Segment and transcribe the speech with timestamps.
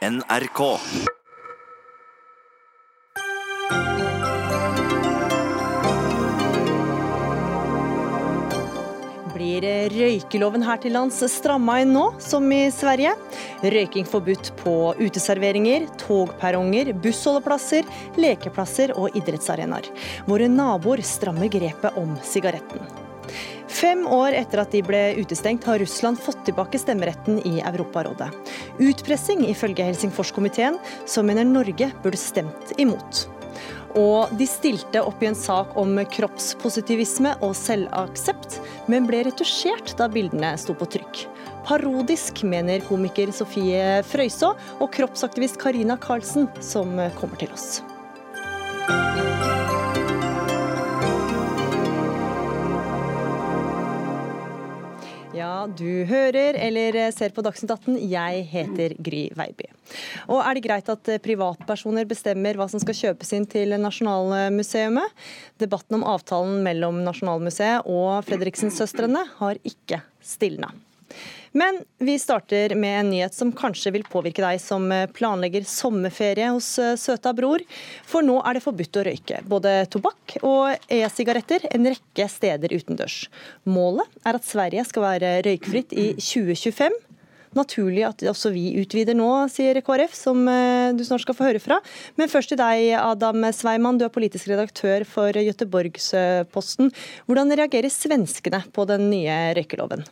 [0.00, 0.60] NRK.
[9.34, 13.12] Blir røykeloven her til lands stramma inn nå, som i Sverige?
[13.60, 17.84] Røyking forbudt på uteserveringer, togperronger, bussholdeplasser,
[18.16, 19.92] lekeplasser og idrettsarenaer.
[20.24, 23.09] Våre naboer strammer grepet om sigaretten.
[23.80, 28.28] Fem år etter at de ble utestengt, har Russland fått tilbake stemmeretten i Europarådet.
[28.76, 30.76] Utpressing, ifølge Helsingforskomiteen,
[31.08, 33.22] som mener Norge burde stemt imot.
[33.96, 38.60] Og de stilte opp i en sak om kroppspositivisme og selvaksept,
[38.92, 41.24] men ble retusjert da bildene sto på trykk.
[41.64, 47.80] Parodisk, mener komiker Sofie Frøysaa og kroppsaktivist Karina Karlsen, som kommer til oss.
[55.40, 57.94] Ja, du hører eller ser på Dagsnytt 18.
[58.10, 59.70] Jeg heter Gry Veiby.
[60.28, 65.24] Og er det greit at privatpersoner bestemmer hva som skal kjøpes inn til Nasjonalmuseet?
[65.62, 70.74] Debatten om avtalen mellom Nasjonalmuseet og Fredriksens-søstrene har ikke stilna.
[71.52, 76.76] Men vi starter med en nyhet som kanskje vil påvirke deg som planlegger sommerferie hos
[76.78, 77.64] eh, søta bror.
[78.06, 83.24] For nå er det forbudt å røyke både tobakk og e-sigaretter en rekke steder utendørs.
[83.66, 87.00] Målet er at Sverige skal være røykfritt i 2025.
[87.58, 91.62] Naturlig at også vi utvider nå, sier KrF, som eh, du snart skal få høre
[91.62, 91.80] fra.
[92.20, 93.98] Men først til deg, Adam Sveiman.
[93.98, 96.94] Du er politisk redaktør for Göteborgsposten.
[97.26, 100.06] Hvordan reagerer svenskene på den nye røykeloven?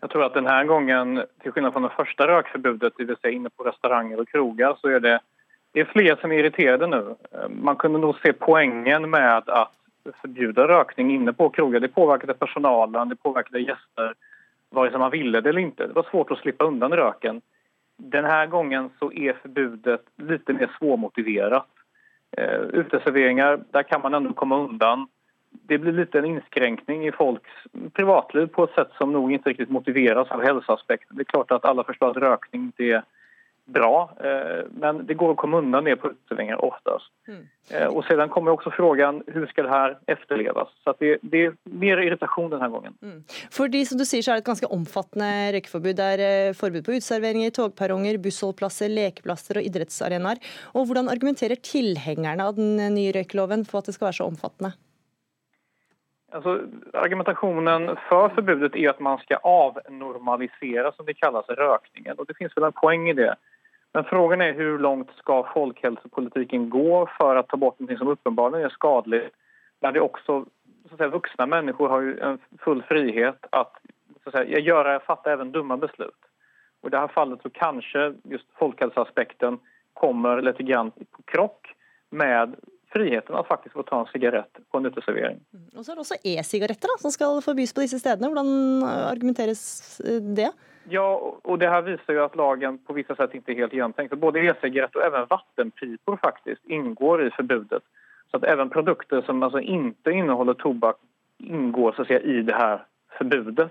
[0.00, 3.50] Jeg tror at denne gangen, til skillnad fra det første rökförbudet, det vill säga inne
[3.50, 5.18] på restauranger og krogar, så er det,
[5.72, 7.16] det är fler som er irriterade nå.
[7.48, 9.66] Man kunne nog se poengen med å
[10.20, 11.80] förbjuda rökning inne på krogar.
[11.80, 14.14] Det påverkade personalen, det påverkade gäster,
[14.70, 15.86] vare sig man ville det eller ikke.
[15.86, 17.42] Det var svårt å slippe undan röken.
[17.98, 21.66] Denne gangen så er förbudet litt mer svårmotiverat.
[22.38, 25.06] Uh, uteserveringar, der kan man ändå komme undan
[25.66, 29.74] det blir litt en innskrenkning i folks privatliv på et sett som nog ikke riktigt
[29.74, 31.16] motiveras av hälsoaspekten.
[31.16, 33.06] Det er klart at alle forstår at rökning det er
[33.68, 37.10] bra, eh, men det går å komme undan ned på uteserveringar oftast.
[37.28, 37.42] Mm.
[37.70, 40.68] Eh, och sedan kommer også frågan, hur skal det her efterlevas?
[40.84, 42.96] Så det, det, er mer irritasjon denne gangen.
[43.02, 43.20] Mm.
[43.52, 46.00] Fordi som du sier, så er det et ganske omfattende røykeforbud.
[46.00, 50.40] Det er eh, forbud på uteserveringer, togperronger, bussholdplasser, lekeplasser og idrettsarenaer.
[50.72, 54.72] Og hvordan argumenterer tilhengerne av den nye røykeloven for at det skal være så omfattende?
[56.30, 56.60] Alltså,
[56.92, 62.18] argumentationen för förbudet är att man ska avnormalisera, som det kallas, rökningen.
[62.18, 63.36] Och det finns väl en poäng i det.
[63.92, 68.66] Men frågan är hur långt ska folkhälsopolitiken gå för att ta bort något som uppenbarligen
[68.66, 69.34] är skadligt.
[69.80, 70.44] När det också,
[70.88, 73.76] så att säga, vuxna människor har ju en full frihet att,
[74.24, 74.60] så att säga,
[75.44, 76.14] dumma beslut.
[76.80, 79.58] Och I det här fallet så kanske just folkhälsoaspekten
[79.92, 81.74] kommer grann på krock
[82.10, 82.56] med
[82.92, 85.40] friheten av faktisk å ta en sigarett på en uteservering.
[85.52, 85.66] Mm.
[85.76, 88.30] Og så er det også e-sigaretter som skal forbys på disse stedene.
[88.32, 89.62] Hvordan argumenteres
[90.04, 90.50] eh, det?
[90.88, 94.16] Ja, og det her viser jo at lagen på visse sett ikke er helt gjennomtenkt.
[94.20, 97.82] Både e-sigarett og even vannpiper faktisk inngår i forbudet.
[98.30, 101.00] Så at even produkter som altså ikke inneholder tobakk,
[101.44, 102.82] inngår så å si, i det her
[103.18, 103.70] forbudet.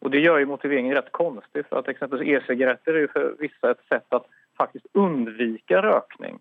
[0.00, 1.64] Og det gjør jo motiveringen rett konstig.
[1.68, 4.28] for at eksempelvis E-sigaretter er jo for visse et sett at
[4.60, 6.40] faktisk unnvike røkning.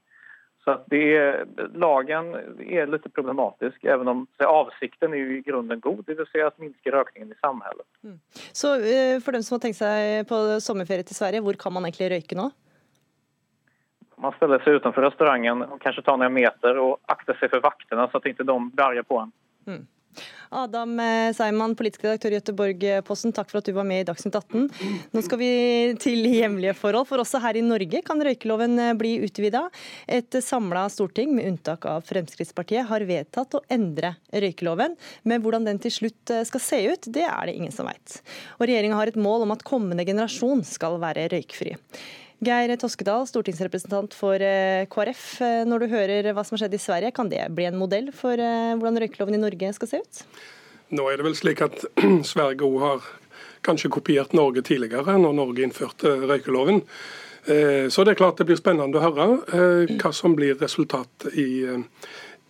[0.64, 6.04] Så att det är, lagen är lite problematisk, även om avsikten är i grunden god,
[6.08, 7.88] det vill säga att minska rökningen i samhället.
[8.04, 8.20] Mm.
[8.52, 11.88] Så eh, for dem som har tenkt seg på sommerferie til Sverige, hvor kan man
[11.88, 12.50] egentlig røyke nå?
[14.20, 18.10] Man ställer sig utenfor restaurangen og kanskje tar noen meter og akter seg for vaktene
[18.12, 19.32] så at ikke de bärgar på en.
[19.68, 19.86] Mm.
[20.50, 24.38] Adam eh, Seiman, politisk redaktør i Göteborg-Posten, takk for at du var med i Dagsnytt
[24.40, 24.66] 18.
[25.14, 25.50] Nå skal vi
[26.02, 29.68] til hjemlige forhold, for også her i Norge kan røykeloven eh, bli utvida.
[30.10, 34.98] Et samla storting, med unntak av Fremskrittspartiet, har vedtatt å endre røykeloven.
[35.30, 38.18] Men hvordan den til slutt eh, skal se ut, det er det ingen som veit.
[38.58, 41.76] Og regjeringa har et mål om at kommende generasjon skal være røykfri.
[42.40, 45.24] Geir Toskedal, stortingsrepresentant for eh, KrF.
[45.44, 48.14] Eh, når du hører hva som har skjedd i Sverige, kan det bli en modell
[48.16, 50.22] for eh, hvordan røykeloven i Norge skal se ut?
[50.96, 51.84] Nå er det vel slik at
[52.32, 53.10] Sverige òg har
[53.68, 56.80] kanskje kopiert Norge tidligere, når Norge innførte røykeloven.
[57.90, 61.64] Så det er klart det blir spennende å høre hva som blir resultatet i,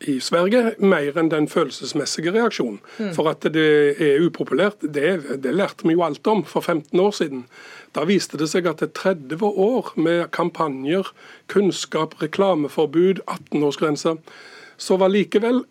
[0.08, 2.80] i Sverige, mer enn den følelsesmessige reaksjonen.
[3.00, 3.14] Mm.
[3.18, 7.12] For at det er upopulært, det, det lærte vi jo alt om for 15 år
[7.16, 7.46] siden.
[7.96, 11.10] Da viste det seg at det er 30 år med kampanjer,
[11.52, 14.20] kunnskap, reklameforbud, 18-årsgrense,
[14.80, 15.62] så var likevel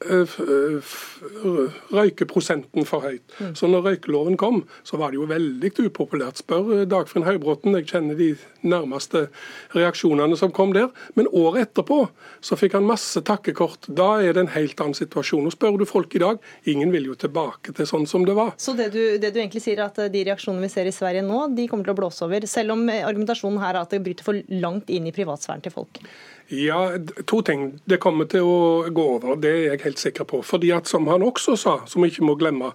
[1.94, 3.24] røykeprosenten for høyt.
[3.38, 3.54] Mm.
[3.56, 6.42] Så når røykeloven kom, så var det jo veldig upopulært.
[6.42, 8.30] Spør Dagfinn Høybråten, jeg kjenner de
[8.68, 9.26] nærmeste
[9.76, 10.90] reaksjonene som kom der.
[11.16, 12.02] Men året etterpå
[12.44, 13.88] så fikk han masse takkekort.
[13.88, 15.48] Da er det en helt annen situasjon.
[15.48, 18.54] Og Spør du folk i dag, ingen vil jo tilbake til sånn som det var.
[18.60, 21.24] Så det du, det du egentlig sier, er at de reaksjonene vi ser i Sverige
[21.24, 24.26] nå, de kommer til å blåse over, selv om argumentasjonen her er at det bryter
[24.26, 26.02] for langt inn i privatsfæren til folk?
[26.48, 26.92] Ja,
[27.26, 27.74] to ting.
[27.84, 30.40] Det kommer til å gå over, det er jeg helt sikker på.
[30.46, 32.70] Fordi at som han også sa, som vi ikke må glemme,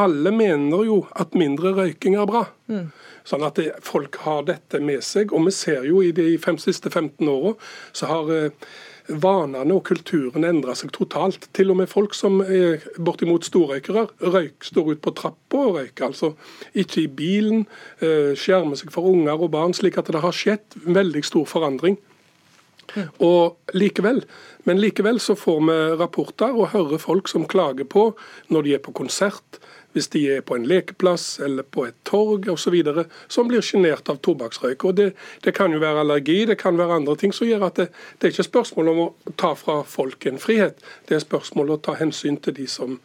[0.00, 2.46] alle mener jo at mindre røyking er bra.
[2.72, 2.86] Mm.
[3.28, 5.34] Sånn at det, folk har dette med seg.
[5.36, 7.52] Og vi ser jo i de fem siste 15 åra
[7.92, 8.70] så har eh,
[9.12, 11.50] vanene og kulturen endra seg totalt.
[11.52, 16.08] Til og med folk som er bortimot storrøykere, røyk, står ut på trappa og røyker.
[16.08, 16.32] Altså
[16.72, 17.66] ikke i bilen,
[18.00, 19.76] eh, skjermer seg for unger og barn.
[19.76, 22.00] Slik at det har skjedd veldig stor forandring.
[23.24, 24.24] Og likevel,
[24.64, 28.12] Men likevel så får vi rapporter og hører folk som klager på
[28.48, 29.58] når de er på konsert,
[29.92, 32.76] hvis de er på en lekeplass eller på et torg osv.,
[33.28, 34.84] som blir sjenert av tobakksrøyk.
[34.84, 35.08] Og det,
[35.44, 37.88] det, kan jo være allergi, det kan være andre ting som gjør at det,
[38.18, 41.80] det er ikke spørsmål om å ta fra folk en frihet, det er spørsmål om
[41.80, 43.00] å ta hensyn til de som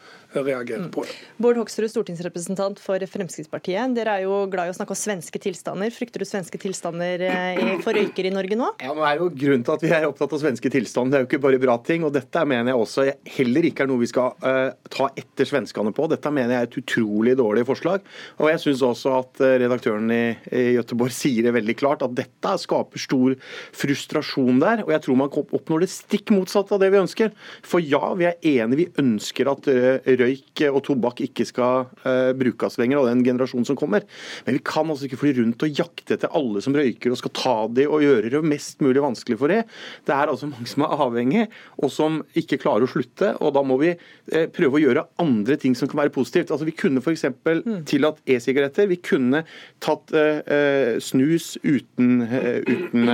[0.46, 1.16] reagere på det.
[1.42, 3.96] Bård Hoksrud, stortingsrepresentant for Fremskrittspartiet.
[3.98, 5.92] Dere er jo glad i å snakke om svenske tilstander.
[5.94, 8.72] Frykter du svenske tilstander eh, for røyker i Norge nå?
[8.84, 11.26] Ja, nå er jo Grunnen til at vi er opptatt av svenske tilstander, det er
[11.26, 12.06] jo ikke bare bra ting.
[12.08, 13.06] og Dette mener jeg også
[13.38, 16.08] heller ikke er noe vi skal uh, ta etter svenskene på.
[16.12, 18.06] Dette mener jeg er et utrolig dårlig forslag.
[18.42, 22.16] Og jeg syns også at uh, redaktøren i, i Gøteborg sier det veldig klart, at
[22.18, 23.38] dette skaper stor
[23.78, 24.84] frustrasjon der.
[24.88, 27.34] Og jeg tror man oppnår det stikk motsatte av det vi ønsker.
[27.66, 32.34] For ja, vi er enige, vi ønsker at uh, røyk og tobakk ikke skal uh,
[32.38, 34.06] brukes lenger av den generasjonen som kommer.
[34.46, 37.34] Men vi kan altså ikke fly rundt og jakte etter alle som røyker og skal
[37.38, 39.64] ta de og gjøre det mest mulig vanskelig for det.
[40.08, 41.48] Det er altså mange som er avhengige
[41.78, 43.34] og som ikke klarer å slutte.
[43.42, 46.54] og Da må vi uh, prøve å gjøre andre ting som kan være positivt.
[46.54, 47.28] Altså Vi kunne f.eks.
[47.48, 47.84] Mm.
[47.90, 48.90] tillatt e-sigaretter.
[48.92, 49.44] Vi kunne
[49.84, 52.22] tatt uh, snus uten,
[52.68, 53.12] uten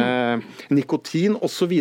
[0.74, 1.74] nikotin osv.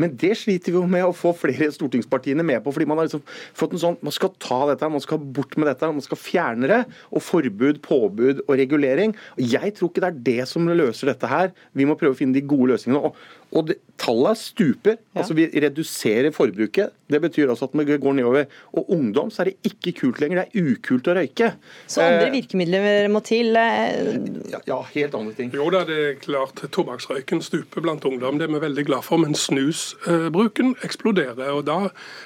[0.00, 2.72] Men det sliter vi jo med å få flere stortingspartiene med på.
[2.72, 3.24] fordi man har liksom
[3.56, 6.20] fått en sånn, man skal ta ta dette, man skal bort med dette, man skal
[6.20, 6.80] fjerne det.
[7.14, 9.14] Og forbud, påbud og regulering.
[9.40, 11.54] Jeg tror ikke det er det som løser dette her.
[11.74, 13.10] Vi må prøve å finne de gode løsningene.
[13.10, 13.18] Og,
[13.54, 14.96] og det, tallene stuper.
[15.14, 15.20] Ja.
[15.22, 16.94] altså Vi reduserer forbruket.
[17.10, 18.48] Det betyr altså at vi går nedover.
[18.72, 20.42] Og ungdom så er det ikke kult lenger.
[20.42, 21.50] Det er ukult å røyke.
[21.86, 23.54] Så andre eh, virkemidler må til?
[23.56, 24.16] Eh.
[24.50, 25.52] Ja, ja, helt andre ting.
[25.54, 28.40] Jo da, det er klart tobakksrøyken stuper blant ungdom.
[28.40, 29.22] Det er vi veldig glad for.
[29.22, 31.52] Men snusbruken eksploderer.
[31.52, 31.78] og Da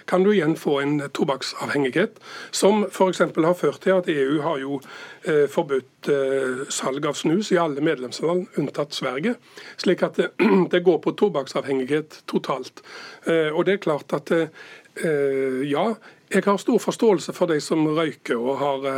[0.09, 2.17] kan du igjen få en tobakksavhengighet,
[2.51, 3.21] som f.eks.
[3.21, 5.18] har ført til at EU har jo eh,
[5.53, 9.35] forbudt eh, salg av snus i alle medlemsland, unntatt Sverige.
[9.77, 10.31] Slik at det,
[10.73, 12.83] det går på tobakksavhengighet totalt.
[13.27, 14.49] Eh, og det er klart at eh,
[15.69, 15.91] ja,
[16.29, 18.89] jeg har stor forståelse for de som røyker og har,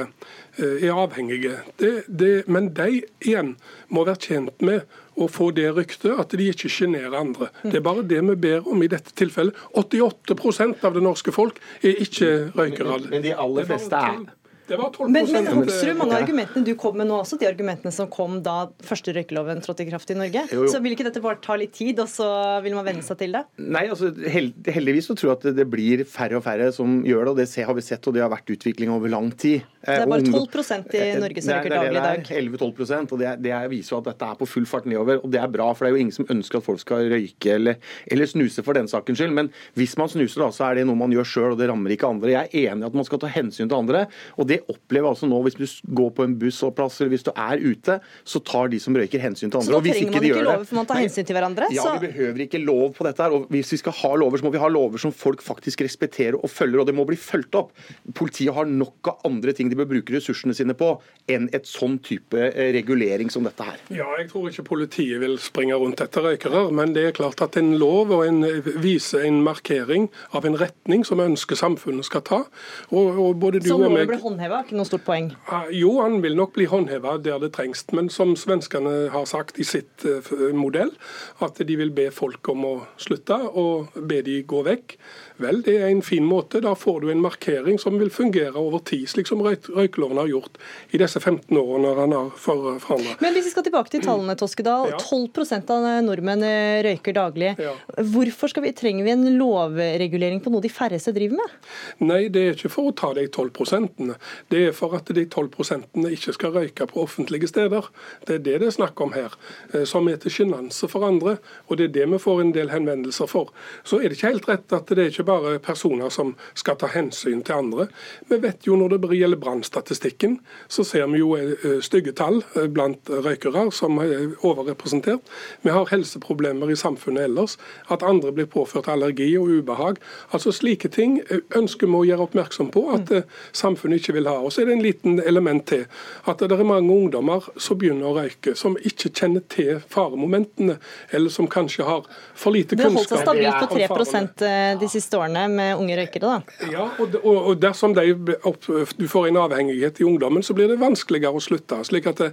[0.58, 1.60] eh, er avhengige.
[1.78, 3.54] Det, det, men de igjen
[3.88, 4.82] må være tjent med
[5.20, 7.50] å få det ryktet at de ikke sjenerer andre.
[7.62, 9.56] Det er bare det vi ber om i dette tilfellet.
[9.78, 13.00] 88% av det norske folk er ikke røykere.
[13.10, 14.22] Men de aller fleste er
[14.70, 17.48] det var 12 Men, men Hoksrud, mange av argumentene du kom med nå, også de
[17.48, 18.56] argumentene som kom da
[18.86, 20.44] første røykeloven trådte i kraft i Norge.
[20.52, 20.70] Jo, jo.
[20.70, 22.28] Så vil ikke dette bare ta litt tid, og så
[22.64, 23.42] vil man venne seg til det?
[23.60, 27.34] Nei, altså heldigvis så tror jeg at det blir færre og færre som gjør det,
[27.34, 29.66] og det har vi sett, og det har vært utvikling over lang tid.
[29.80, 32.32] Det er bare 12% i eh, Norge som røyker daglig i dag.
[32.36, 35.22] 11-12 og det, det viser jo at dette er på full fart nedover.
[35.24, 37.54] Og det er bra, for det er jo ingen som ønsker at folk skal røyke
[37.56, 37.78] eller,
[38.12, 39.32] eller snuse for den sakens skyld.
[39.36, 41.96] Men hvis man snuser, da, så er det noe man gjør sjøl, og det rammer
[41.96, 42.34] ikke andre.
[42.34, 44.04] Jeg er enig i at man skal ta hensyn til andre,
[44.36, 45.64] og det opplever altså nå hvis du
[45.96, 49.48] går på en bussplass eller hvis du er ute, så tar de som røyker hensyn
[49.48, 49.70] til andre.
[49.70, 51.70] Så da trenger man ikke lover for man tar hensyn til hverandre?
[51.74, 51.94] Ja, så...
[51.98, 53.36] vi behøver ikke lov på dette her.
[53.36, 56.38] Og hvis vi skal ha lover, så må vi ha lover som folk faktisk respekterer
[56.38, 57.72] og følger, og det må bli fulgt opp.
[58.16, 60.92] Politiet har nok av andre ting de bør bruke ressursene sine på,
[61.30, 63.80] enn et sånn type eh, regulering som dette her.
[63.94, 67.58] Ja, jeg tror ikke politiet vil springe rundt etter røykere, men det er klart at
[67.60, 68.42] en lov og en
[68.82, 72.42] viser en markering av en retning som vi ønsker samfunnet skal ta.
[72.90, 74.10] Og, og både du og meg...
[74.50, 75.28] Håndheva, ikke noe stort poeng?
[75.70, 77.84] Jo, han vil nok bli håndheva der det trengs.
[77.94, 80.90] Men som svenskene har sagt i sitt uh, modell,
[81.38, 84.96] at de vil be folk om å slutte og be de gå vekk.
[85.40, 86.60] Vel, det er en fin måte.
[86.60, 90.58] Da får du en markering som vil fungere over tid, slik som røykeloven har gjort
[90.90, 93.16] i disse 15 årene han har forhandla.
[93.22, 94.90] Men hvis vi skal tilbake til tallene, Toskedal.
[94.92, 94.98] Ja.
[95.00, 97.54] 12% av nordmenn eh, røyker daglig.
[97.60, 97.72] Ja.
[98.12, 101.56] Hvorfor vi, trenger vi en lovregulering på noe de færreste driver med?
[102.04, 104.18] Nei, det er ikke for å ta de 12 prosentene.
[104.48, 107.90] Det er for at de 12 prosentene ikke skal røyke på offentlige steder.
[108.26, 109.34] Det er det det er snakk om her.
[109.72, 111.36] Eh, som er til sjenanse for andre.
[111.68, 113.52] Og det er det vi får en del henvendelser for.
[113.84, 116.90] Så er det ikke helt rett at det er ikke bare personer som skal ta
[116.90, 117.88] hensyn til andre.
[118.28, 122.68] Vi vet jo når det gjelder brannstatistikken, så ser vi jo eh, stygge tall eh,
[122.68, 125.24] blant røykere som er overrepresentert.
[125.62, 127.56] Vi har helseproblemer i samfunnet ellers.
[127.90, 130.00] At andre blir påført allergi og ubehag.
[130.32, 131.20] Altså Slike ting
[131.56, 133.12] ønsker vi å gjøre oppmerksom på at
[133.56, 134.36] samfunnet ikke vil ha.
[134.40, 135.86] Og så er det en liten element til.
[136.28, 140.78] At det er mange ungdommer som begynner å røyke, som ikke kjenner til faremomentene,
[141.14, 142.80] eller som kanskje har for lite kunnskap.
[142.80, 146.66] Det har holdt seg stabilt på 3 eh, de siste årene med unge røykere, da?
[146.72, 151.40] Ja, og, og dersom de, du får en avhengighet i ungdommen, så blir det vanskeligere
[151.40, 151.80] å slutte.
[151.86, 152.32] slik at det,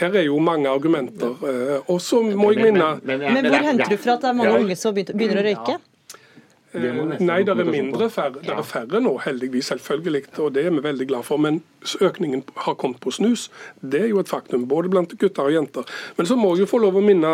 [0.00, 1.36] her er jo mange argumenter.
[1.42, 4.24] Eh, og så må jeg minne Men, men, men, men hvor henter du fra at
[4.24, 5.78] det er mange unge som begynner å røyke?
[6.76, 9.70] Nei, det er mindre færre, det er færre nå, heldigvis.
[9.72, 10.24] Selvfølgelig.
[10.38, 11.40] Og det er vi veldig glad for.
[11.42, 11.62] Men
[12.00, 13.48] økningen har kommet på snus.
[13.80, 14.68] Det er jo et faktum.
[14.68, 15.88] Både blant gutter og jenter.
[16.16, 17.32] Men så må jeg jo få lov å minne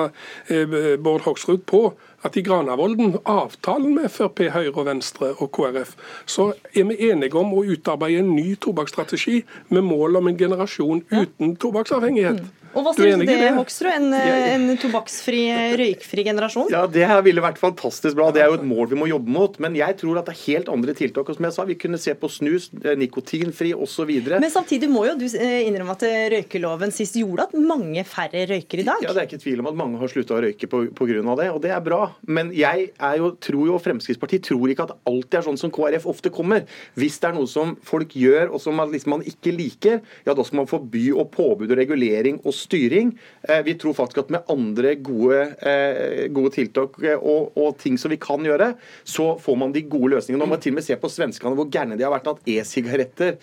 [0.48, 1.84] eh, Bård Hoksrud på
[2.22, 5.96] at i Granavolden, avtalen med Frp, Høyre, og Venstre og KrF,
[6.26, 9.40] så er vi enige om å utarbeide en ny tobakksstrategi
[9.74, 12.44] med mål om en generasjon uten tobakksavhengighet.
[12.72, 13.90] Og Hva syns du det, Hoksrud?
[13.92, 15.42] En, en, tobakksfri,
[15.78, 16.70] røykfri generasjon?
[16.72, 18.30] Ja, Det her ville vært fantastisk bra.
[18.32, 19.58] Det er jo et mål vi må jobbe mot.
[19.62, 21.28] Men jeg tror at det er helt andre tiltak.
[21.28, 24.12] Og som jeg sa, Vi kunne se på snus, eh, nikotinfri osv.
[24.32, 28.46] Men samtidig må jo du eh, innrømme at eh, røykeloven sist gjorde at mange færre
[28.48, 29.04] røyker i dag?
[29.04, 31.36] Ja, Det er ikke tvil om at mange har slutta å røyke pga.
[31.36, 32.14] det, og det er bra.
[32.26, 35.72] Men jeg er jo, tror jo, Fremskrittspartiet tror ikke at det alltid er sånn som
[35.74, 36.64] KrF ofte kommer.
[36.96, 40.34] Hvis det er noe som folk gjør og som man, liksom man ikke liker, ja
[40.34, 43.12] da skal man forby og påbud og regulering og styring.
[43.48, 47.98] Eh, vi tror faktisk at med andre gode, eh, gode tiltak eh, og, og, ting
[47.98, 48.72] som vi kan gjøre,
[49.04, 50.42] så får man de gode løsningene.
[50.42, 52.52] Nå må vi til og med se på svenskene hvor gærne de har vært at
[52.54, 53.38] e-sigaretter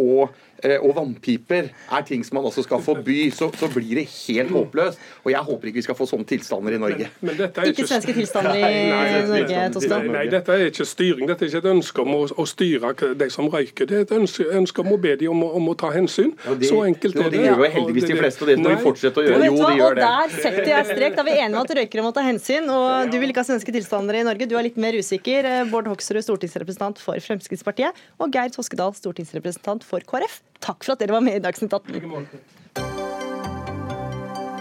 [0.00, 0.34] og
[0.80, 5.00] og vannpiper er ting som man også skal forby, så, så blir det helt håpløst.
[5.24, 7.08] Og jeg håper ikke vi skal få sånne tilstander i Norge.
[7.20, 10.08] Men, men ikke, ikke svenske tilstander i nei, Norge, Tostein?
[10.14, 11.28] Nei, dette er ikke styring.
[11.28, 13.88] Dette er ikke et ønske om å, å styre de som røyker.
[13.90, 16.32] Det er et ønske, ønske om å be dem om, om, å ta hensyn.
[16.46, 17.32] Ja, det, så enkelt er det.
[17.36, 19.50] Det gjør jo heldigvis de fleste, og det skal vi fortsette å gjøre.
[19.50, 20.08] Jo, de gjør det.
[20.08, 21.18] Og der setter jeg strek.
[21.18, 22.70] Da er vi enige om at røykere må ta hensyn.
[22.72, 24.48] Og du vil ikke ha svenske tilstander i Norge.
[24.50, 25.50] Du er litt mer usikker.
[25.72, 30.40] Bård Hoksrud, stortingsrepresentant for Fremskrittspartiet, og Geir Toskedal, stortingsrepresentant for KrF.
[30.64, 32.00] Takk for at dere var med i Dagsnytt 18.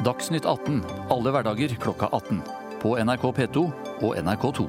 [0.04, 0.82] Dagsnytt 18
[1.14, 2.42] alle hverdager klokka 18.
[2.82, 3.64] På NRK P2
[4.04, 4.66] og NRK2.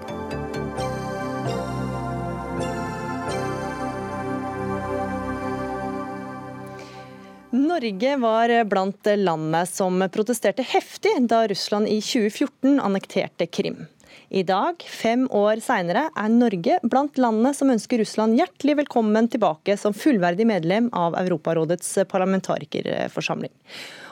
[7.54, 13.88] Norge var blant landene som protesterte heftig da Russland i 2014 annekterte Krim.
[14.34, 19.76] I dag, fem år seinere, er Norge blant landene som ønsker Russland hjertelig velkommen tilbake
[19.78, 23.52] som fullverdig medlem av Europarådets parlamentarikerforsamling.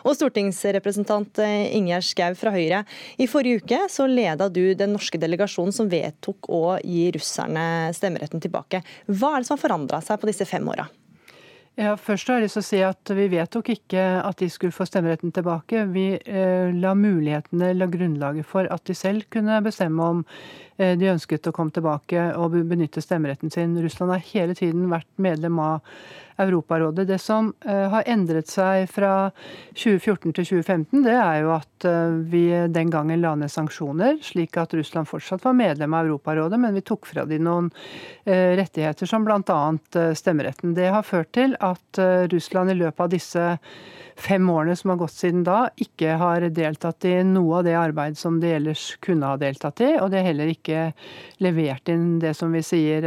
[0.06, 2.84] Og stortingsrepresentant Ingjerd Schou fra Høyre,
[3.18, 8.46] i forrige uke så leda du den norske delegasjonen som vedtok å gi russerne stemmeretten
[8.46, 8.84] tilbake.
[9.10, 10.86] Hva er det som har forandra seg på disse fem åra?
[11.80, 14.74] Ja, først har jeg lyst til å si at Vi vedtok ikke at de skulle
[14.76, 15.86] få stemmeretten tilbake.
[15.94, 20.20] Vi eh, la mulighetene, la grunnlaget for at de selv kunne bestemme om
[20.76, 23.72] eh, de ønsket å komme tilbake og benytte stemmeretten sin.
[23.80, 25.80] Russland har hele tiden vært medlem av
[26.36, 27.06] Europarådet.
[27.08, 29.30] Det som eh, har endret seg fra
[29.74, 34.56] 2014 til 2015, det er jo at eh, vi den gangen la ned sanksjoner, slik
[34.60, 37.70] at Russland fortsatt var medlem av Europarådet, men vi tok fra de noen
[38.24, 39.60] eh, rettigheter, som bl.a.
[40.16, 40.76] stemmeretten.
[40.76, 42.00] Det har ført til at
[42.32, 43.44] Russland i løpet av disse
[44.22, 48.20] fem årene som har gått siden da, ikke har deltatt i noe av det arbeidet
[48.20, 49.90] som de ellers kunne ha deltatt i.
[49.98, 50.84] Og det har heller ikke
[51.42, 53.06] levert inn det som vi sier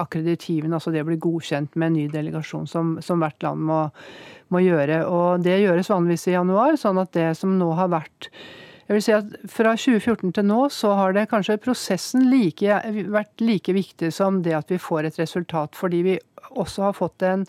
[0.00, 3.82] akkreditiven, altså det å bli godkjent med en ny delegasjon som, som hvert land må,
[4.54, 5.04] må gjøre.
[5.06, 8.32] Og det gjøres vanligvis i januar, sånn at det som nå har vært
[8.88, 12.78] jeg vil si at Fra 2014 til nå så har det kanskje prosessen like,
[13.12, 15.76] vært like viktig som det at vi får et resultat.
[15.76, 16.14] Fordi vi
[16.56, 17.44] også har fått en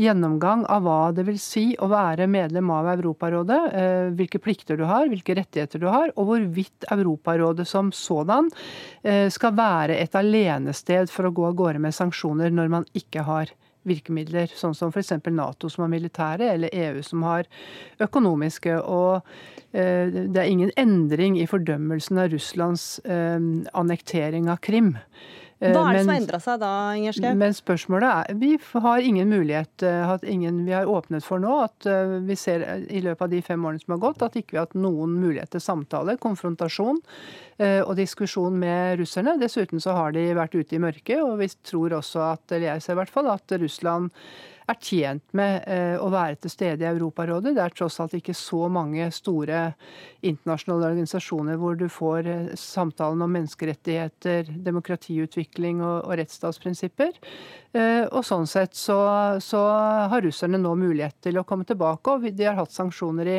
[0.00, 3.60] gjennomgang av hva det vil si å være medlem av Europarådet.
[3.76, 8.48] Eh, hvilke plikter du har, hvilke rettigheter du har, og hvorvidt Europarådet som sådan
[9.02, 13.28] eh, skal være et alenested for å gå av gårde med sanksjoner når man ikke
[13.28, 13.52] har
[13.88, 15.16] virkemidler, sånn som f.eks.
[15.32, 17.48] Nato som har militære, eller EU som har
[18.04, 18.78] økonomiske.
[18.84, 19.18] Og
[19.72, 24.94] eh, det er ingen endring i fordømmelsen av Russlands annektering av Krim.
[25.58, 27.28] Eh, Hva er det som har endra seg da, Inger Schou?
[27.38, 28.52] Men spørsmålet er Vi
[28.84, 33.02] har ingen mulighet eh, ingen, Vi har åpnet for nå at eh, vi ser i
[33.02, 35.50] løpet av de fem årene som har gått, at ikke vi har hatt noen mulighet
[35.56, 37.02] til samtale, konfrontasjon
[37.58, 39.32] og diskusjon med russerne.
[39.40, 42.84] Dessuten så har de vært ute i mørket, og vi tror også at, eller jeg
[42.84, 44.12] ser i hvert fall, at Russland
[44.68, 47.54] er tjent med eh, å være til stede i Europarådet.
[47.56, 49.72] Det er tross alt ikke så mange store
[50.26, 57.16] internasjonale organisasjoner hvor du får eh, samtalen om menneskerettigheter, demokratiutvikling og, rettsstatsprinsipper.
[57.78, 58.96] Og sånn sett så,
[59.44, 59.60] så,
[60.08, 62.14] har russerne nå mulighet til å komme tilbake.
[62.14, 63.38] og De har hatt sanksjoner i,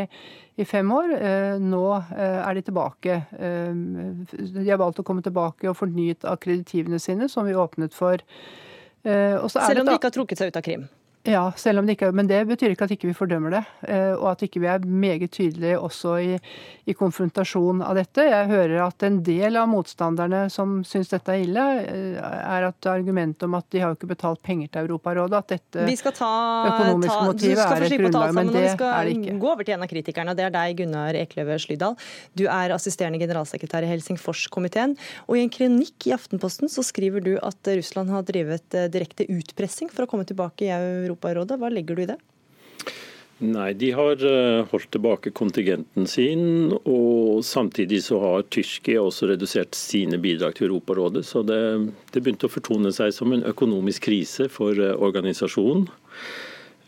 [0.62, 1.16] i fem år.
[1.64, 1.84] Nå
[2.14, 3.18] er de tilbake.
[3.34, 8.22] De har valgt å komme tilbake og fornyet akkreditivene sine, som vi åpnet for
[9.04, 10.88] Eh, Selv om de ikke har trukket seg ut av Krim?
[11.28, 13.62] Ja, selv om det ikke, men det betyr ikke at ikke vi fordømmer det.
[13.92, 16.38] Eh, og at ikke vi er meget tydelige også i,
[16.88, 18.24] i, konfrontasjon av dette.
[18.24, 22.88] Jeg hører at en del av motstanderne som syns dette er ille, eh, er at
[22.88, 26.16] argumentet om at de har jo ikke betalt penger til Europarådet, at dette vi skal
[26.16, 26.32] ta,
[26.72, 29.20] økonomiske ta, motivet er et grunnlag, men det er det ikke.
[29.20, 32.00] Vi skal gå over til en av kritikerne, det er deg, Gunnar Ekløve Slydal.
[32.40, 34.96] Du er assisterende generalsekretær i Helsingforskomiteen.
[35.28, 39.28] Og i en kronikk i Aftenposten så skriver du at Russland har drevet eh, direkte
[39.28, 41.60] utpressing for å komme tilbake i Europa Europarådet.
[41.60, 42.20] Hva legger du i det?
[43.40, 49.78] Nei, De har eh, holdt tilbake kontingenten sin, og samtidig så har Tyrkia også redusert
[49.80, 51.24] sine bidrag til Europarådet.
[51.24, 51.62] Så det,
[52.12, 55.88] det begynte å fortone seg som en økonomisk krise for eh, organisasjonen.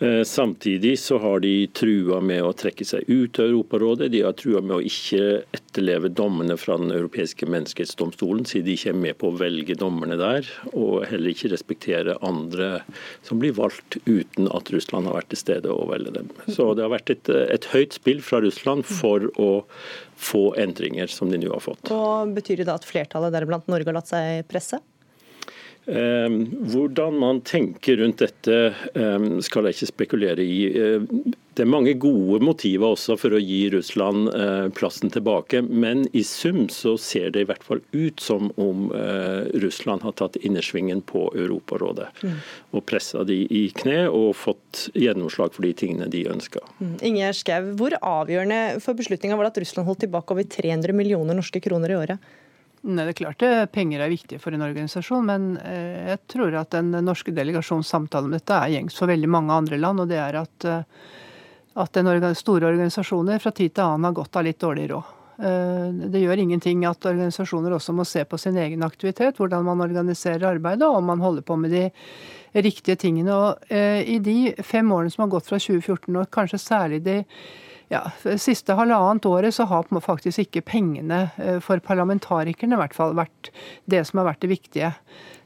[0.01, 4.07] Eh, samtidig så har de trua med å trekke seg ut av Europarådet.
[4.09, 8.89] De har trua med å ikke etterleve dommene fra Den europeiske menneskerettsdomstolen, siden de ikke
[8.95, 10.49] er med på å velge dommerne der.
[10.71, 12.79] Og heller ikke respektere andre
[13.27, 16.33] som blir valgt uten at Russland har vært til stede og velge dem.
[16.49, 19.51] Så det har vært et, et høyt spill fra Russland for å
[20.17, 21.93] få endringer som de nå har fått.
[21.93, 24.81] Og Betyr det da at flertallet, deriblant Norge, har latt seg presse?
[25.85, 28.57] Ehm, hvordan man tenker rundt dette
[28.93, 30.59] ehm, skal jeg ikke spekulere i.
[30.77, 31.07] Ehm,
[31.57, 36.21] det er mange gode motiver også for å gi Russland eh, plassen tilbake, men i
[36.23, 41.01] sum så ser det i hvert fall ut som om eh, Russland har tatt innersvingen
[41.09, 42.07] på Europarådet.
[42.23, 42.37] Mm.
[42.77, 46.63] Og pressa de i kne og fått gjennomslag for de tingene de ønska.
[46.79, 46.95] Mm.
[47.09, 51.35] Ingjerd Schou, hvor avgjørende for beslutninga var det at Russland holdt tilbake over 300 millioner
[51.35, 52.31] norske kroner i året?
[52.81, 56.55] Nei, det er klart det, Penger er viktig for en organisasjon, men eh, jeg tror
[56.57, 60.01] at den norske delegasjons samtale om dette er gjengs for veldig mange andre land.
[60.01, 61.11] og det er at, eh,
[61.77, 65.13] at den store organisasjoner fra tid til annen har gått av litt dårlig råd.
[65.45, 69.85] Eh, det gjør ingenting at organisasjoner også må se på sin egen aktivitet, hvordan man
[69.85, 71.87] organiserer arbeidet og om man holder på med de
[72.65, 73.35] riktige tingene.
[73.37, 77.21] Og I de fem årene som har gått fra 2014, og kanskje særlig de
[77.91, 78.05] ja,
[78.39, 83.51] siste halvannet året så har faktisk ikke pengene eh, for parlamentarikerne i hvert fall vært
[83.91, 84.93] det som har vært det viktige.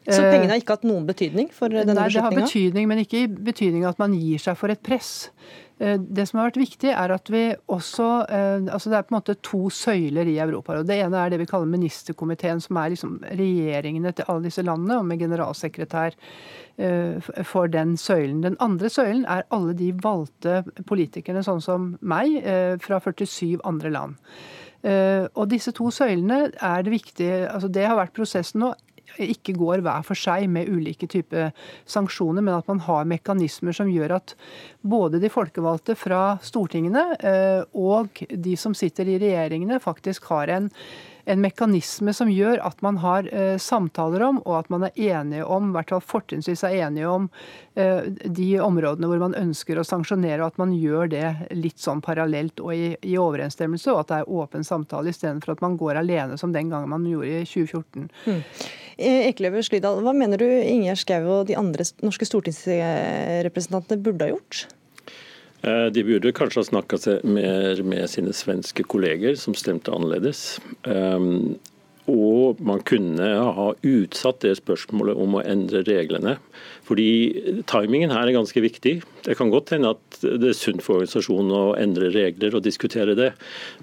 [0.05, 2.03] Så pengene har ikke hatt noen betydning for denne beslutninga?
[2.05, 5.31] Nei, det har betydning, men ikke i betydning at man gir seg for et press.
[5.77, 9.11] Eh, det som har vært viktig, er at vi også eh, altså Det er på
[9.11, 10.87] en måte to søyler i Europarådet.
[10.87, 14.99] Det ene er det vi kaller ministerkomiteen, som er liksom regjeringene til alle disse landene,
[15.01, 16.15] og med generalsekretær
[16.77, 18.43] eh, for den søylen.
[18.45, 22.39] Den andre søylen er alle de valgte politikerne, sånn som meg,
[22.81, 24.15] fra 47 andre land.
[24.85, 28.67] Og disse to søylene er det viktige altså Det har vært prosessen nå
[29.21, 31.51] ikke går hver for seg med ulike typer
[31.89, 34.35] sanksjoner, men at man har mekanismer som gjør at
[34.81, 40.71] både de folkevalgte fra stortingene eh, og de som sitter i regjeringene, faktisk har en
[41.25, 45.45] en mekanisme som gjør at man har eh, samtaler om, og at man er enige
[45.45, 47.27] om, i hvert fall fortrinnsvis er enige om,
[47.79, 52.03] eh, de områdene hvor man ønsker å sanksjonere, og at man gjør det litt sånn
[52.05, 56.01] parallelt og i, i overensstemmelse, og at det er åpen samtale istedenfor at man går
[56.03, 58.09] alene som den gangen man gjorde i 2014.
[58.29, 58.43] Mm.
[58.97, 64.65] Ekløver Slydal, hva mener du Ingjerd Schou og de andre norske stortingsrepresentantene burde ha gjort?
[65.65, 70.59] Eh, de burde kanskje ha snakka mer med sine svenske kolleger, som stemte annerledes.
[70.83, 71.57] Um,
[72.05, 73.25] og man kunne
[73.57, 76.35] ha utsatt det spørsmålet om å endre reglene.
[76.85, 78.99] Fordi timingen her er ganske viktig.
[79.25, 83.17] Det kan godt hende at det er sunt for organisasjonen å endre regler og diskutere
[83.17, 83.31] det,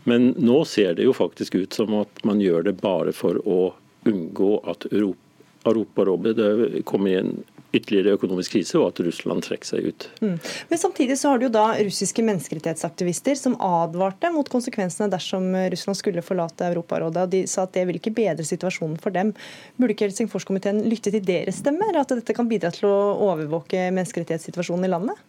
[0.06, 3.72] men nå ser det jo faktisk ut som at man gjør det bare for å
[4.08, 7.34] unngå at Europarådet kommer i en
[7.72, 10.06] ytterligere økonomisk krise, og at Russland trekker seg ut.
[10.20, 10.34] Mm.
[10.68, 15.98] Men Samtidig så har du jo da russiske menneskerettighetsaktivister som advarte mot konsekvensene dersom Russland
[15.98, 17.24] skulle forlate Europarådet.
[17.24, 19.32] og De sa at det vil ikke bedre situasjonen for dem.
[19.78, 21.96] Burde ikke Helsingforskomiteen lytte til deres stemmer?
[21.96, 22.98] At dette kan bidra til å
[23.30, 25.24] overvåke menneskerettighetssituasjonen i landet?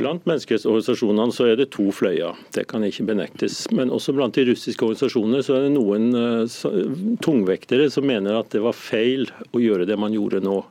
[0.00, 3.66] Blant menneskerettsorganisasjonene så er det to fløyer, det kan ikke benektes.
[3.76, 8.48] Men også blant de russiske organisasjonene så er det noen uh, tungvektere som mener at
[8.54, 10.62] det var feil å gjøre det man gjorde nå.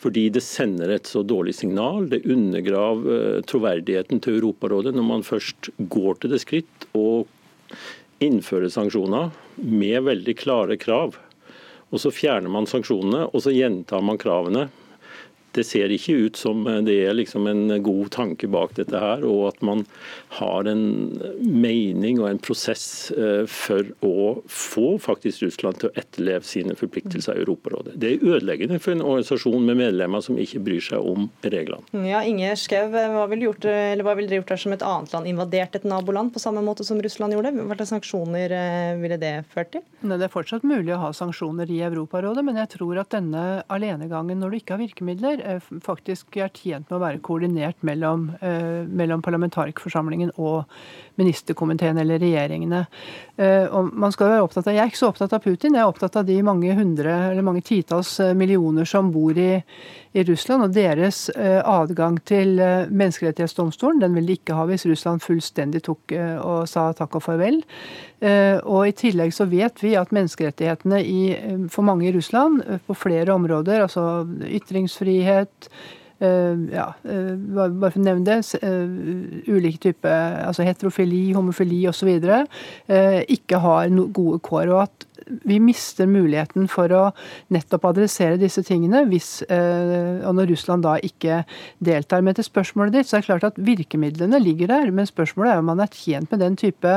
[0.00, 2.08] Fordi det sender et så dårlig signal.
[2.08, 7.28] Det undergraver uh, troverdigheten til Europarådet når man først går til det skritt og
[8.24, 11.20] innfører sanksjoner med veldig klare krav.
[11.92, 14.70] Og så fjerner man sanksjonene, og så gjentar man kravene
[15.56, 19.48] det ser ikke ut som det er liksom en god tanke bak dette her, og
[19.50, 19.84] at man
[20.38, 20.84] har en
[21.40, 23.12] mening og en prosess
[23.50, 27.96] for å få faktisk Russland til å etterleve sine forpliktelser i Europarådet.
[28.00, 32.04] Det er ødeleggende for en organisasjon med medlemmer som ikke bryr seg om reglene.
[32.06, 36.42] Ja, Inge Skev, hva ville dere gjort dersom et annet land invaderte et naboland på
[36.42, 37.54] samme måte som Russland gjorde?
[37.56, 38.52] Hva slags sanksjoner
[39.00, 39.84] ville det ført til?
[40.06, 44.40] Det er fortsatt mulig å ha sanksjoner i Europarådet, men jeg tror at denne alenegangen
[44.40, 45.45] når du ikke har virkemidler, eh,
[45.84, 50.64] faktisk er tjent med å være koordinert mellom, eh, mellom parlamentarikerforsamlingen og
[51.18, 52.86] ministerkomiteen eller regjeringene.
[53.36, 55.80] Eh, og man skal være opptatt av, Jeg er ikke så opptatt av Putin, jeg
[55.80, 59.62] er opptatt av de mange hundre eller mange titalls millioner som bor i,
[60.14, 64.00] i Russland, og deres adgang til menneskerettighetsdomstolen.
[64.00, 67.62] Den ville de ikke ha hvis Russland fullstendig tok og sa takk og farvel.
[68.22, 71.20] Og i tillegg så vet vi at menneskerettighetene i,
[71.68, 75.68] for mange i Russland på flere områder, altså ytringsfrihet,
[76.20, 78.60] ja, bare for å nevne det,
[79.50, 82.08] ulike typer altså heterofili, homofili osv.,
[83.36, 84.72] ikke har gode kår.
[84.72, 87.02] og at vi mister muligheten for å
[87.54, 91.40] nettopp adressere disse tingene hvis, og når Russland da ikke
[91.82, 92.22] deltar.
[92.22, 94.92] Men til spørsmålet ditt, så er det klart at virkemidlene ligger der.
[94.94, 96.92] Men spørsmålet er om man er tjent med den type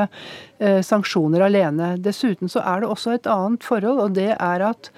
[0.60, 1.96] sanksjoner alene.
[2.06, 4.92] Dessuten så er det også et annet forhold, og det er at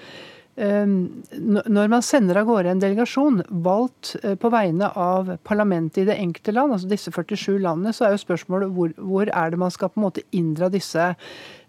[0.56, 6.52] når man sender av gårde en delegasjon valgt på vegne av parlamentet i det enkelte
[6.52, 9.88] land, altså disse 47 landene, så er jo spørsmålet hvor, hvor er det man skal
[9.92, 11.14] på en måte inndra disse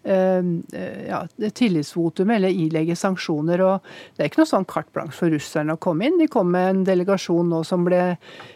[0.04, 3.62] ja, tillitsvotum eller ilegge sanksjoner.
[3.64, 3.86] og
[4.16, 6.18] Det er ikke noe sånn carte blanche for russerne å komme inn.
[6.20, 8.02] De kom med en delegasjon nå som ble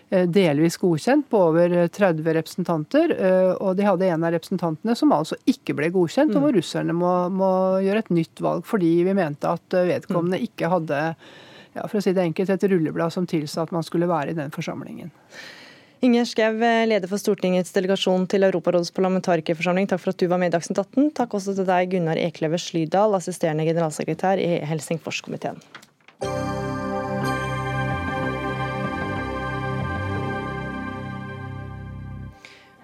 [0.09, 3.17] delvis godkjent på over 30 representanter.
[3.65, 6.61] Og de hadde en av representantene som altså ikke ble godkjent, og hvor mm.
[6.61, 7.53] russerne må, må
[7.85, 11.03] gjøre et nytt valg fordi vi mente at vedkommende ikke hadde
[11.79, 14.39] ja, for å si det enkelt, et rulleblad som tilsa at man skulle være i
[14.39, 15.13] den forsamlingen.
[16.01, 16.53] Inger Skau,
[16.87, 19.89] leder for Stortingets delegasjon til Europarådets parlamentarikerforsamling.
[19.91, 21.09] Takk for at du var med i Dagsnytt 18.
[21.19, 25.59] Takk også til deg, Gunnar Ekleve Slydal, assisterende generalsekretær i Helsingforskomiteen.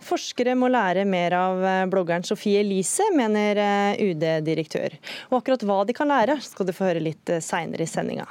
[0.05, 1.63] Forskere må lære mer av
[1.95, 3.63] bloggeren Sofie Elise, mener
[3.95, 4.99] UD-direktør.
[5.31, 8.27] Og akkurat hva de kan lære, skal du få høre litt seinere i sendinga.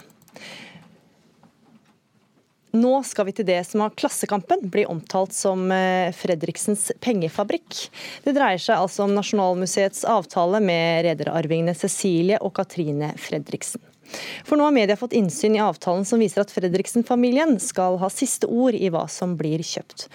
[2.74, 7.84] Nå skal vi til det som av Klassekampen blir omtalt som eh, Fredriksens pengefabrikk.
[8.26, 13.84] Det dreier seg altså om Nasjonalmuseets avtale med rederarvingene Cecilie og Katrine Fredriksen.
[14.42, 18.50] For nå har media fått innsyn i avtalen som viser at Fredriksen-familien skal ha siste
[18.50, 20.08] ord i hva som blir kjøpt.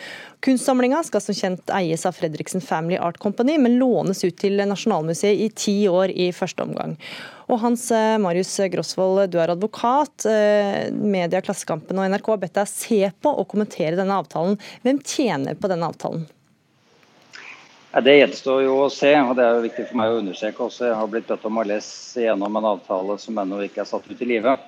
[0.45, 5.47] Kunstsamlinga skal som kjent eies av Fredriksen Family Art Company, men lånes ut til Nasjonalmuseet
[5.47, 6.99] i ti år i første omgang.
[7.49, 10.27] Og Hans eh, Marius Grosvold, du er advokat.
[10.29, 14.59] Eh, media, Klassekampen og NRK har bedt deg se på og kommentere denne avtalen.
[14.85, 16.27] Hvem tjener på denne avtalen?
[18.05, 20.91] Det gjenstår jo å se, og det er jo viktig for meg å understreke også.
[20.91, 24.11] Jeg har blitt bedt om å lese gjennom en avtale som ennå ikke er satt
[24.11, 24.67] ut i livet.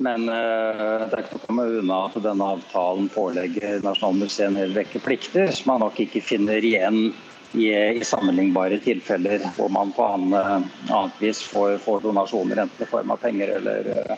[0.00, 4.60] Men uh, det er ikke noe å komme unna at denne avtalen pålegger Nasjonalmuseet en
[4.62, 7.10] hel rekke plikter som man nok ikke finner igjen
[7.52, 12.90] i, i sammenlignbare tilfeller hvor man på annet, annet vis får, får, donasjoner, enten i
[12.90, 14.16] form av penger eller,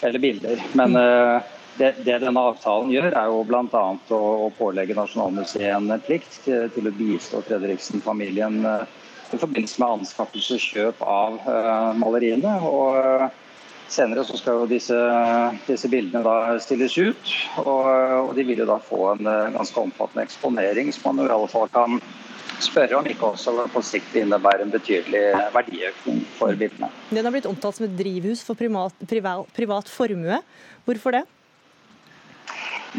[0.00, 0.64] eller bilder.
[0.72, 1.42] Men mm.
[1.76, 3.84] det, det, denne avtalen gjør, er jo bl.a.
[4.08, 8.62] Å, å pålegge Nasjonalmuseet en plikt til, til å bistå Fredriksen-familien
[9.32, 12.58] i forbindelse med anskaffelse og kjøp av uh, maleriene.
[12.68, 13.30] og
[13.92, 14.96] Senere så skal jo disse,
[15.66, 17.88] disse bildene da stilles ut, og,
[18.22, 21.68] og, de vil jo da få en ganske omfattende eksponering, som man i alle fall
[21.74, 21.98] kan
[22.64, 25.22] spørre om ikke også på sikt innebærer en betydelig
[25.54, 26.90] verdiøkning for bildene.
[27.10, 30.40] Den har blitt omtalt som et drivhus for privat, privat, privat formue.
[30.86, 31.24] Hvorfor det?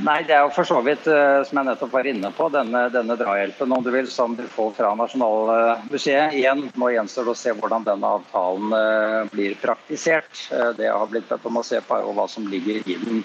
[0.02, 2.88] Nei, Det er jo for så vidt, eh, som jeg nettopp var inne på, denne,
[2.90, 6.34] denne drahjelpen om du vil, som du får fra Nasjonalmuseet.
[6.34, 10.48] Igjen Nå gjenstår å se hvordan denne avtalen eh, blir praktisert.
[10.50, 12.82] Eh, det jeg har blitt bedt om å se på, er jo hva som ligger
[12.82, 13.22] i den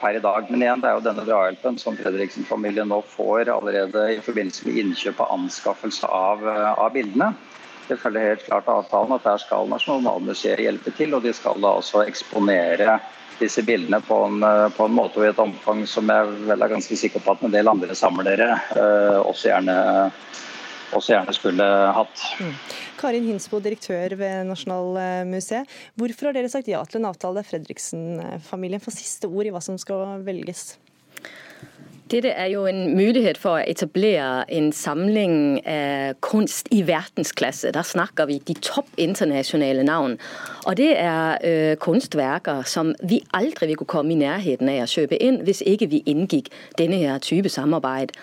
[0.00, 0.50] per i dag.
[0.52, 4.80] Men igjen, det er jo denne drahjelpen som Fredriksen-familien nå får allerede i forbindelse med
[4.82, 6.44] innkjøp og anskaffelse av,
[6.76, 7.32] av bildene.
[7.88, 11.60] Det følger helt klart av avtalen at der skal Nasjonalmuseet hjelpe til, og de skal
[11.62, 12.98] da også eksponere
[13.38, 16.62] disse bildene på en, eh, på en, måte og i et omfang som jeg vel
[16.62, 18.48] er ganske sikker på at en del andre samlere
[19.20, 19.76] også, gjerne,
[20.92, 21.66] også, gjerne, skulle
[21.98, 22.24] hatt.
[22.40, 22.54] Mm.
[23.00, 25.68] Karin Hinsbo, direktør ved Nasjonalmuseet.
[25.94, 29.62] Hvorfor har dere sagt ja til en avtale der Fredriksen-familien får siste ord i hva
[29.64, 30.74] som skal velges?
[32.06, 37.72] Dette er jo en mulighet for å etablere en samling av kunst i verdensklasse.
[37.74, 40.14] Der snakker vi de topp internasjonale navn.
[40.70, 44.92] Og det er eh, kunstverker som vi aldri vil kunne komme i nærheten av å
[44.92, 48.14] kjøpe inn hvis ikke vi inngikk denne her type samarbeid.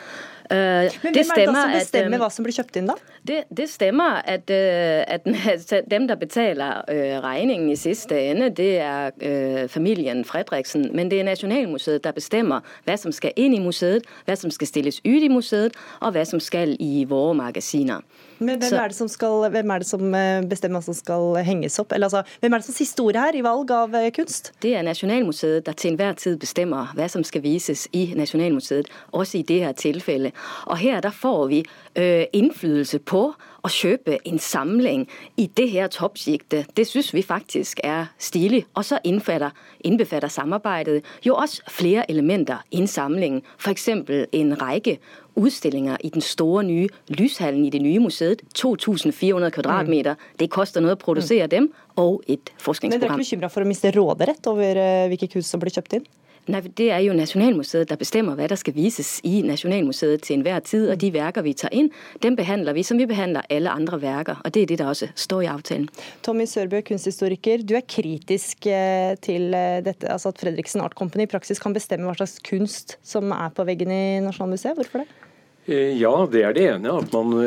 [0.52, 2.96] Uh, Men hvem det er det som bestemmer at, hva som blir kjøpt inn, da?
[3.24, 5.28] Det, det stemmer at, at,
[5.94, 6.84] dem der betaler
[7.24, 10.90] regningen i siste ende, det er familien Fredriksen.
[10.94, 14.68] Men det er Nasjonalmuseet der bestemmer hva som skal inn i museet, hva som skal
[14.68, 18.04] stilles ut i museet, og hva som skal i våre magasiner.
[18.44, 20.18] Men hvem er, skal, hvem er, det som
[20.50, 21.96] bestemmer hva som skal henges opp?
[21.96, 24.52] Eller altså, hvem er det som siste ordet her i valg av kunst?
[24.64, 29.40] Det er Nasjonalmuseet der til enhver tid bestemmer hva som skal vises i Nasjonalmuseet, også
[29.40, 30.36] i det her tilfellet.
[30.68, 31.64] Og her der får vi
[31.96, 35.06] øh, innflytelse på å kjøpe en samling
[35.40, 36.72] i det her toppsjiktet.
[36.76, 38.66] Det syns vi faktisk er stilig.
[38.76, 43.42] Og så innbefatter samarbeidet jo også flere elementer i samlingen.
[43.58, 43.88] F.eks.
[43.88, 44.98] en rekke
[45.40, 48.44] utstillinger i den store nye lyshallen i det nye museet.
[48.54, 50.20] 2400 kvadratmeter.
[50.40, 53.00] Det koster noe å produsere dem, og et forskningsprogram.
[53.00, 55.74] Men dere er ikke bekymra for å miste råderett over øh, hvilke kunst som blir
[55.74, 56.06] kjøpt inn?
[56.52, 60.60] Nei, Det er jo Nasjonalmuseet der bestemmer hva der skal vises i Nasjonalmuseet til enhver
[60.68, 60.90] tid.
[60.92, 61.88] Og de verker vi tar inn,
[62.24, 64.42] dem behandler vi som vi behandler alle andre verker.
[64.44, 65.88] Og det er det der også står i avtalen.
[66.24, 67.64] Tommy Sørbø, kunsthistoriker.
[67.64, 71.76] Du er kritisk eh, til eh, dette, altså at Fredriksen Art Company i praksis kan
[71.76, 74.76] bestemme hva slags kunst som er på veggen i Nasjonalmuseet.
[74.76, 75.33] Hvorfor det?
[75.66, 76.98] Eh, ja, det er det ene.
[77.00, 77.38] At man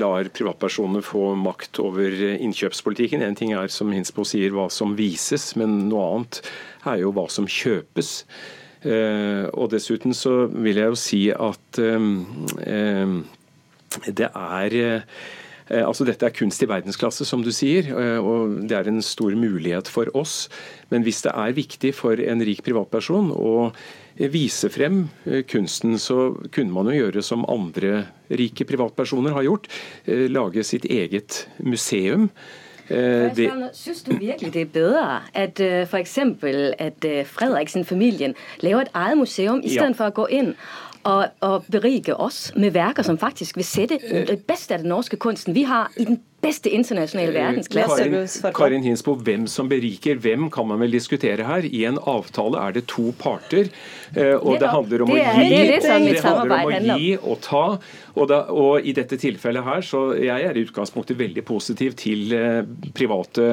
[0.00, 3.24] lar privatpersoner få makt over innkjøpspolitikken.
[3.24, 6.42] En ting er som Hinspo sier hva som vises, men noe annet
[6.86, 8.22] er jo hva som kjøpes.
[8.86, 12.10] Eh, og dessuten så vil jeg jo si at eh,
[12.68, 13.14] eh,
[14.06, 14.76] det er
[15.66, 17.88] Altså Dette er kunst i verdensklasse, som du sier,
[18.22, 20.44] og det er en stor mulighet for oss.
[20.92, 23.72] Men hvis det er viktig for en rik privatperson å
[24.30, 25.08] vise frem
[25.50, 29.66] kunsten, så kunne man jo gjøre som andre rike privatpersoner har gjort.
[30.06, 32.30] Lage sitt eget museum
[32.90, 33.70] Eh, det...
[33.72, 36.18] Synes du virkelig det er bedre at f.eks.
[36.78, 39.96] at Fredriksen-familien lager et eget museum i stedet ja.
[39.98, 40.52] for å gå inn
[41.06, 45.18] og, og berike oss med verker som faktisk vil sette det beste av den norske
[45.22, 45.54] kunsten.
[45.54, 48.06] Vi har i den beste internasjonale verdensklasse.
[48.06, 51.66] Karin, Karin Hinsbo, hvem som beriker hvem, kan man vel diskutere her.
[51.66, 53.70] I en avtale er det to parter,
[54.40, 55.20] og det handler om å
[57.00, 57.64] gi, og ta.
[58.16, 62.32] Og, da, og, I dette tilfellet her, så jeg er i utgangspunktet veldig positiv til
[62.32, 62.62] eh,
[62.96, 63.48] private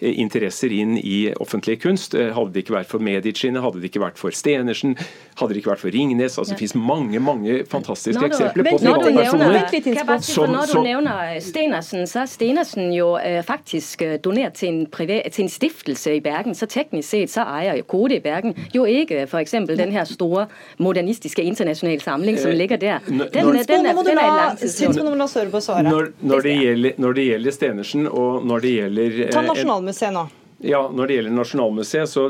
[0.00, 2.16] eh, interesser inn i offentlig kunst.
[2.18, 4.96] Eh, hadde det ikke vært for Medicine, hadde det ikke vært for Stenersen,
[5.38, 6.38] hadde det ikke vært for Ringnes.
[6.40, 10.26] altså Det finnes mange mange fantastiske eksempler på privatpersoner.
[10.26, 15.30] Som, når du nevner Stenersen, så har Stenersen jo eh, faktisk donert til en, privat,
[15.32, 16.54] til en stiftelse i Bergen.
[16.54, 19.54] Så teknisk sett så eier Kode i Bergen jo ikke f.eks.
[19.70, 22.98] den her store modernistiske internasjonale samling som ligger der.
[23.06, 25.80] Den, den, den, må du la, må la.
[25.86, 30.14] Når, når, det gjelder, når, det gjelder, Stenersen og når det gjelder Ta eh, Nasjonalmuseet
[30.18, 30.26] nå.
[30.68, 32.26] Ja, Når det gjelder Nasjonalmuseet, så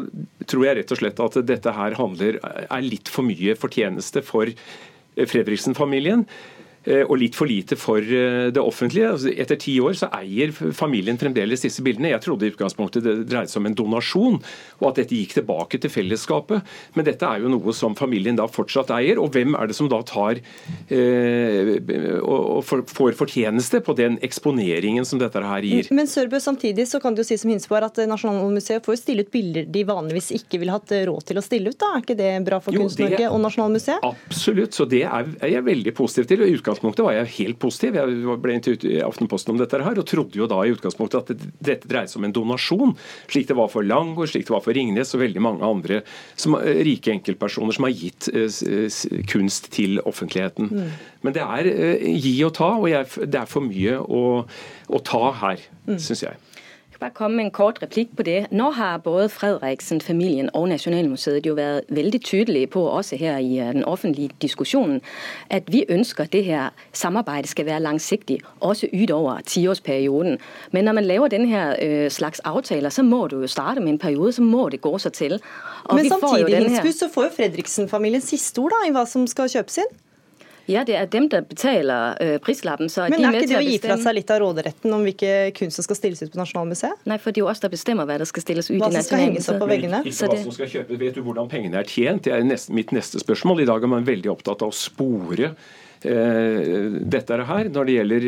[0.46, 4.54] tror jeg rett og slett at dette her handler, er litt for mye fortjeneste for
[5.18, 6.28] Fredriksen-familien.
[6.88, 9.10] Eh, og litt for lite for eh, det offentlige.
[9.12, 12.14] Altså, etter ti år så eier familien fremdeles disse bildene.
[12.14, 14.38] Jeg trodde i utgangspunktet det dreide seg om en donasjon,
[14.80, 16.64] og at dette gikk tilbake til fellesskapet.
[16.96, 19.20] Men dette er jo noe som familien da fortsatt eier.
[19.20, 21.74] Og hvem er det som da tar eh,
[22.24, 25.92] og får fortjeneste på den eksponeringen som dette her gir?
[25.92, 29.68] Men Sørbø, samtidig så kan du si som Hinsborg at Nasjonalmuseet får stille ut bilder
[29.68, 31.80] de vanligvis ikke ville hatt råd til å stille ut.
[31.80, 31.92] da.
[31.98, 34.08] Er ikke det bra for Kunst-Norge og Nasjonalmuseet?
[34.08, 36.46] Absolutt, så det er jeg veldig positiv til.
[36.46, 37.96] og utgangspunktet var jeg helt positiv.
[37.98, 41.46] Jeg ble intervjuet i Aftenposten om dette her, og trodde jo da i utgangspunktet at
[41.58, 42.94] dette dreide seg om en donasjon,
[43.30, 46.02] slik det var for Langgaard, slik det var for Ringnes og veldig mange andre
[46.36, 50.70] som, eh, rike enkeltpersoner som har gitt uh, kunst til offentligheten.
[50.70, 50.92] Mm.
[51.22, 54.22] Men det er uh, gi og ta, og jeg, det er for mye å,
[54.88, 55.98] å ta her, mm.
[55.98, 56.49] syns jeg
[57.00, 58.46] bare komme med en kort replikk på det.
[58.50, 63.72] Nå har både Fredriksen-familien og Nasjonalmuseet jo vært veldig tydelige på, også her i øh,
[63.74, 65.00] den offentlige diskusjonen,
[65.50, 70.38] at vi ønsker at det her samarbeidet skal være langsiktig, også utover tiårsperioden.
[70.72, 73.98] Men når man laver denne her slags avtaler, så må du jo starte med en
[73.98, 75.40] periode, så må det gå seg til.
[75.84, 79.48] Og Men samtidig, Hinsbus, så får jo Fredriksen-familien siste ord da, i hva som skal
[79.48, 79.98] kjøpes inn?
[80.70, 82.90] Ja, det er dem der betaler uh, prislappen.
[82.92, 85.50] Så Men er, er ikke det å gi fra seg litt av råderetten om hvilke
[85.56, 87.04] kunst som skal stilles ut på Nasjonalmuseet?
[87.10, 88.98] Nei, for det er jo oss der bestemmer hva som skal stilles ut hva i
[89.00, 90.02] som skal henges opp på veggene?
[90.06, 91.02] Ikke hva som skal kjøpes.
[91.02, 92.24] Vet du hvordan pengene er tjent?
[92.28, 93.64] Det er nest, mitt neste spørsmål.
[93.64, 95.54] I dag er man veldig opptatt av å spore
[96.00, 98.26] dette her når det gjelder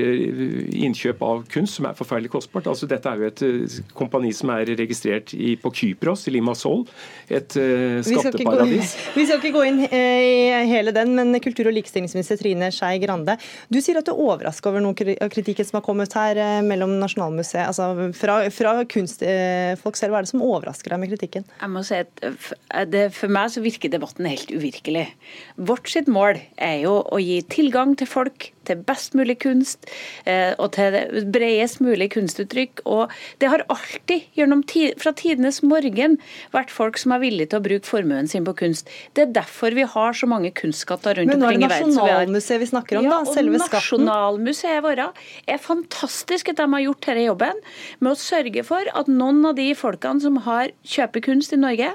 [0.84, 2.68] innkjøp av kunst, som er forferdelig kostbart.
[2.70, 6.84] Altså, dette er jo et kompani som er registrert i, på Kypros, i Limassol,
[7.32, 7.56] et
[8.04, 8.94] skatteparadis.
[9.16, 13.38] Vi skal ikke gå inn i hele den, men kultur- og likestillingsminister Trine Skei Grande,
[13.72, 17.70] du sier at du er overraska over noen kritikken som har kommet her mellom Nasjonalmuseet,
[17.70, 20.12] altså fra, fra kunstfolk selv.
[20.12, 21.46] Hva er det som overrasker deg med kritikken?
[21.60, 25.06] Jeg må si at det, For meg så virker debatten helt uvirkelig.
[25.56, 29.88] Vårt sitt mål er jo å gi tilgang til folk til best mulig kunst
[30.28, 32.82] eh, og til det bredest mulig kunstuttrykk.
[32.86, 34.62] Og det har alltid, gjennom
[35.00, 36.18] fra tidenes morgen,
[36.54, 38.90] vært folk som er villige til å bruke formuen sin på kunst.
[39.16, 41.90] Det er derfor vi har så mange kunstskatter rundt omkring i verden.
[41.90, 43.34] Men nå er det Nasjonalmuseet vi snakker om, ja, da?
[43.38, 44.06] Selve skatten?
[44.06, 47.66] Nasjonalmuseet vårt er fantastisk at de har gjort denne jobben
[47.98, 51.94] med å sørge for at noen av de folkene som har kjøper kunst i Norge,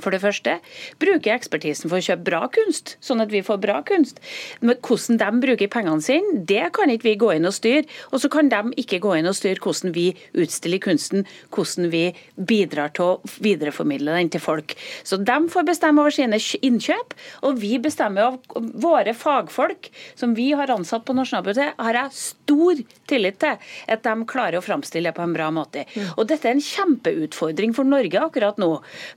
[0.00, 0.56] for det første
[1.02, 4.22] bruker ekspertisen for å kjøpe bra kunst, sånn at vi får bra kunst.
[4.64, 7.84] Men hvordan de bruker pengene sine, det kan ikke vi gå inn og styre.
[8.12, 10.06] Og så kan de ikke gå inn og styre hvordan vi
[10.38, 12.04] utstiller kunsten, hvordan vi
[12.36, 14.76] bidrar til å videreformidle den til folk.
[15.04, 20.50] Så de får bestemme over sine innkjøp, og vi bestemmer av våre fagfolk, som vi
[20.56, 23.60] har ansatt på Nasjonalbiblioteket, har jeg stor tillit til
[23.92, 25.84] at de klarer å framstille det på en bra måte.
[25.92, 26.12] Mm.
[26.16, 28.70] Og dette er en kjempeutfordring for Norge akkurat nå.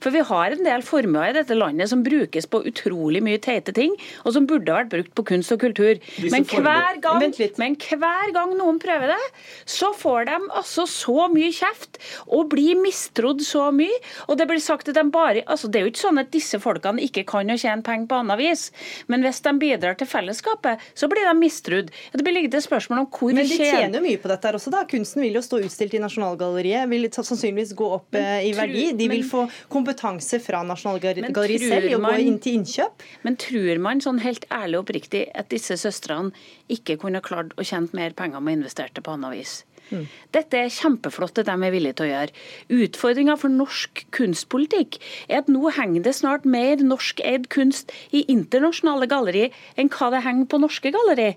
[0.04, 3.74] For vi har en del formuer i dette landet som brukes på utrolig mye teite
[3.76, 3.94] ting,
[4.26, 6.02] og som burde vært brukt på kunst og kultur.
[6.32, 7.22] Men hver, gang,
[7.62, 9.22] men hver gang noen prøver det,
[9.70, 13.96] så får de altså så mye kjeft og blir mistrodd så mye.
[14.30, 16.58] Og det blir sagt at de bare altså Det er jo ikke sånn at disse
[16.62, 18.68] folkene ikke kan å tjene penger på annet vis,
[19.12, 21.92] men hvis de bidrar til fellesskapet, så blir de mistrodd.
[22.14, 24.58] Det blir liggende et spørsmål om hvor Men de tjener jo mye på dette her
[24.58, 24.84] også, da.
[24.90, 28.88] Kunsten vil jo stå utstilt i Nasjonalgalleriet, vil sannsynligvis gå opp eh, i verdi.
[28.98, 33.06] De vil få kompetanse fra fra Nasjonalgalleriet selv i å gå inn til innkjøp.
[33.28, 36.32] Men tror man sånn helt ærlig og oppriktig at disse søstrene
[36.72, 39.58] ikke kunne klart å tjene mer penger med å investere det på annet vis?
[39.92, 40.06] Mm.
[40.36, 42.44] Dette er kjempeflott at de er villige til å gjøre.
[42.76, 44.98] Utfordringa for norsk kunstpolitikk
[45.30, 50.24] er at nå henger det snart mer norskeid kunst i internasjonale galleri enn hva det
[50.26, 51.32] henger på norske galleri.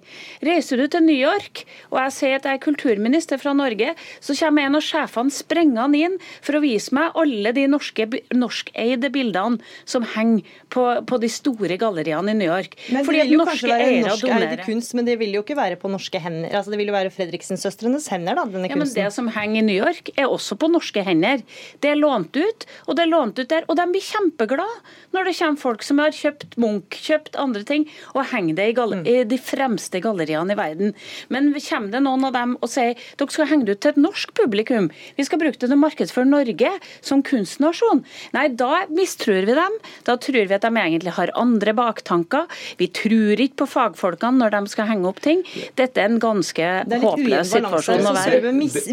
[0.46, 4.37] Reiser du til New York, og jeg sier at jeg er kulturminister fra Norge, så
[4.38, 9.62] kommer en av sjefene sprengende inn for å vise meg alle de norske, norskeide bildene
[9.88, 12.76] som henger på, på, de store galleriene i New York.
[12.92, 15.90] Men det vil jo kanskje være norskeide kunst, men det vil jo ikke være på
[15.92, 16.52] norske hender.
[16.52, 18.79] Altså, det vil jo være Fredriksen-søstrenes hender da, denne kunsten.
[18.79, 21.42] Ja, men Det som henger i New York, er også på norske hender.
[21.83, 23.66] Det er lånt ut, og det er lånt ut der.
[23.68, 27.87] Og de blir kjempeglade når det kommer folk som har kjøpt Munch, kjøpt andre ting,
[28.14, 29.05] og henger det i, mm.
[29.09, 30.94] i, de fremste galleriene i verden.
[31.33, 34.01] Men kommer det noen av dem og sier dere skal henge det ut til et
[34.03, 36.70] norsk publikum, vi skal bruke det til å markedsføre Norge
[37.05, 38.05] som kunstnasjon.
[38.37, 39.79] Nei, da mistror vi dem.
[40.07, 42.46] Da tror vi at de egentlig har andre baktanker.
[42.81, 45.42] Vi tror ikke på fagfolkene når de skal henge opp ting.
[45.79, 48.27] Dette er en ganske håpløs situasjon å være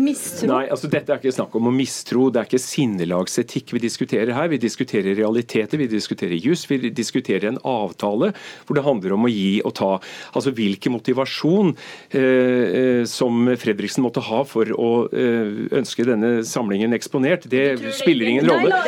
[0.04, 0.50] mistro?
[0.52, 2.28] Nei, altså Dette er ikke snakk om å mistro.
[2.34, 4.50] Det er ikke sinnelagsetikk vi diskuterer her.
[4.52, 8.32] Vi diskuterer realiteter, vi diskuterer juss, vi diskuterer en avtale
[8.66, 9.92] hvor det handler om å gi og ta.
[10.34, 11.74] Altså Hvilken motivasjon
[12.16, 17.66] eh, eh, som Fredriksen måtte ha for å eh, ønske denne samlingen eksponert, det
[17.98, 18.82] spiller ingen rolle.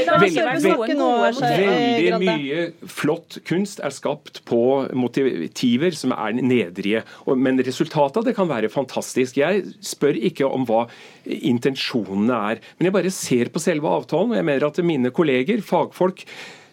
[1.48, 4.62] Veldig mye flott kunst er skapt på
[4.98, 7.04] motiver som er nedrige.
[7.38, 9.40] Men resultatet av det kan være fantastisk.
[9.42, 10.86] Jeg spør ikke ikke om hva
[11.26, 12.62] intensjonene er.
[12.78, 16.24] Men jeg bare ser på selve avtalen, og jeg mener at mine kolleger, fagfolk,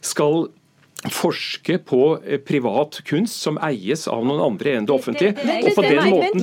[0.04, 0.46] skal
[1.12, 5.34] forske på eh, privat kunst som eies av noen andre enn det offentlige.
[5.60, 6.38] Og på den måten,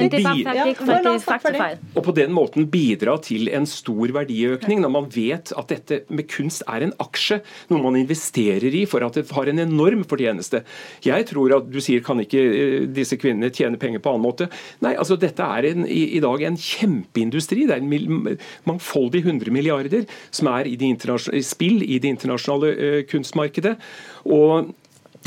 [1.95, 6.29] og på den måten bidra til en stor verdiøkning, når man vet at dette med
[6.31, 7.39] kunst er en aksje,
[7.71, 10.63] noe man investerer i for at det har en enorm fortjeneste.
[11.05, 14.49] Jeg tror at Du sier kan ikke eh, disse kvinnene tjene penger på annen måte.
[14.83, 17.65] Nei, altså dette er en, i, i, dag en kjempeindustri.
[17.69, 18.37] Det er en
[18.69, 23.77] mangfoldig 100 milliarder som er i, i spill i det internasjonale uh, kunstmarkedet.
[24.29, 24.50] Og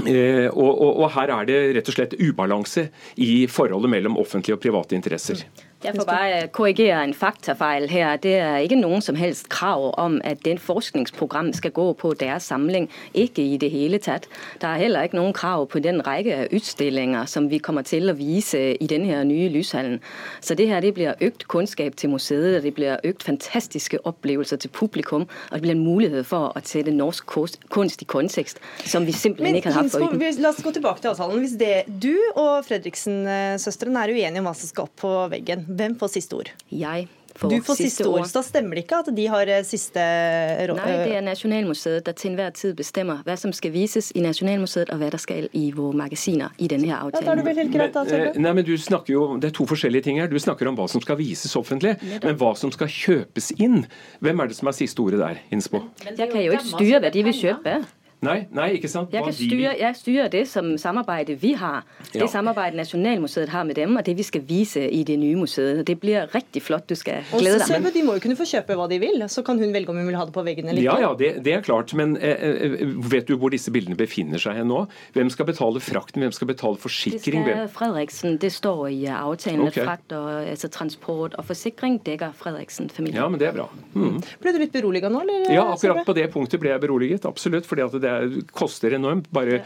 [0.03, 2.89] Eh, og, og, og, her er det rett og slett ubalanse
[3.23, 5.45] i forholdet mellom offentlige og private interesser.
[5.85, 8.17] Jeg får bare korrigere en faktafeil her.
[8.17, 12.47] Det er ikke noen som helst krav om at den forskningsprogram skal gå på deres
[12.49, 12.87] samling.
[13.13, 14.25] Ikke i det hele tatt.
[14.63, 18.09] Det er heller ikke noen krav på den rekke av utstillinger som vi kommer til
[18.09, 20.01] å vise i denne nye lyshallen.
[20.41, 24.73] Så det her det blir økt kunnskap til museet, det blir økt fantastiske opplevelser til
[24.73, 27.29] publikum, og det blir en mulighet for å sette norsk
[27.75, 30.41] kunst i kontekst som vi simpelthen ikke har hatt foruten.
[30.41, 31.45] La oss gå tilbake til avtalen.
[31.45, 35.99] Hvis det, du og Fredriksen-søstrene er uenige om hva som skal opp på veggen, hvem
[35.99, 36.51] får siste ord?
[36.71, 38.27] Jeg får, du får siste ord.
[38.29, 40.05] Så da stemmer det ikke at de har eh, siste
[40.71, 40.79] råd?
[40.79, 44.93] Nei, det er Nasjonalmuseet der til enhver tid bestemmer hva som skal vises i Nasjonalmuseet,
[44.95, 47.19] og hva som skal i våre magasiner i denne her avtalen.
[47.19, 49.25] Ja, da er det vel helt greit, da, men, eh, nei, men du snakker jo,
[49.41, 50.31] Det er to forskjellige ting her.
[50.31, 53.85] Du snakker om hva som skal vises offentlig, men hva som skal kjøpes inn.
[54.25, 55.85] Hvem er det som har siste ordet der, Innspo?
[56.07, 57.79] Jeg kan jo ikke styre hva de vil kjøpe.
[58.25, 59.13] Nei, nei, ikke sant?
[59.15, 61.85] Jeg, kan styre, jeg styrer det som samarbeidet vi har.
[62.11, 62.29] Det ja.
[62.31, 65.83] samarbeidet Nasjonalmuseet har med dem, og det vi skal vise i det nye museet.
[65.87, 66.87] Det blir riktig flott.
[66.89, 67.67] Du skal glede deg.
[67.69, 70.01] Selve, de må jo kunne få kjøpe hva de vil, så kan hun velge om
[70.01, 70.97] hun vil ha det på veggen eller ikke.
[71.01, 71.95] Ja, ja, det, det er klart.
[71.99, 74.85] Men eh, eh, vet du hvor disse bildene befinner seg hen nå?
[75.17, 76.25] Hvem skal betale frakten?
[76.25, 77.45] Hvem skal betale forsikring?
[77.47, 78.39] Det skal Fredriksen.
[78.43, 79.83] Det står i avtalen okay.
[79.85, 83.21] at frakt og altså, transport og forsikring dekker Fredriksen-familien.
[83.21, 83.69] Ja, men det er bra.
[83.95, 84.21] Mm.
[84.43, 85.49] Ble du litt beroliget nå, eller?
[85.53, 87.29] Ja, akkurat på det punktet ble jeg beroliget.
[87.29, 87.67] Absolutt.
[87.69, 88.14] fordi at det
[88.57, 89.29] koster enormt.
[89.35, 89.63] Bare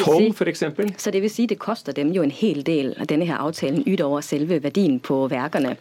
[0.00, 0.64] tolv, f.eks.
[1.00, 4.24] Så det vil si det koster dem jo en hel del denne her avtalen utover
[4.26, 5.76] selve verdien på verkene.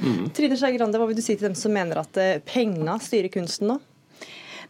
[0.00, 0.30] Mm.
[0.34, 3.32] Trine Skei Grande, hva vil du si til dem som mener at penger penga styrer
[3.32, 3.80] kunsten nå?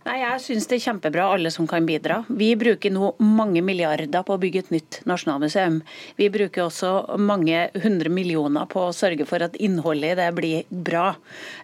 [0.05, 2.19] Nei, Jeg syns det er kjempebra, alle som kan bidra.
[2.29, 5.79] Vi bruker nå mange milliarder på å bygge et nytt nasjonalmuseum.
[6.19, 10.69] Vi bruker også mange hundre millioner på å sørge for at innholdet i det blir
[10.69, 11.07] bra.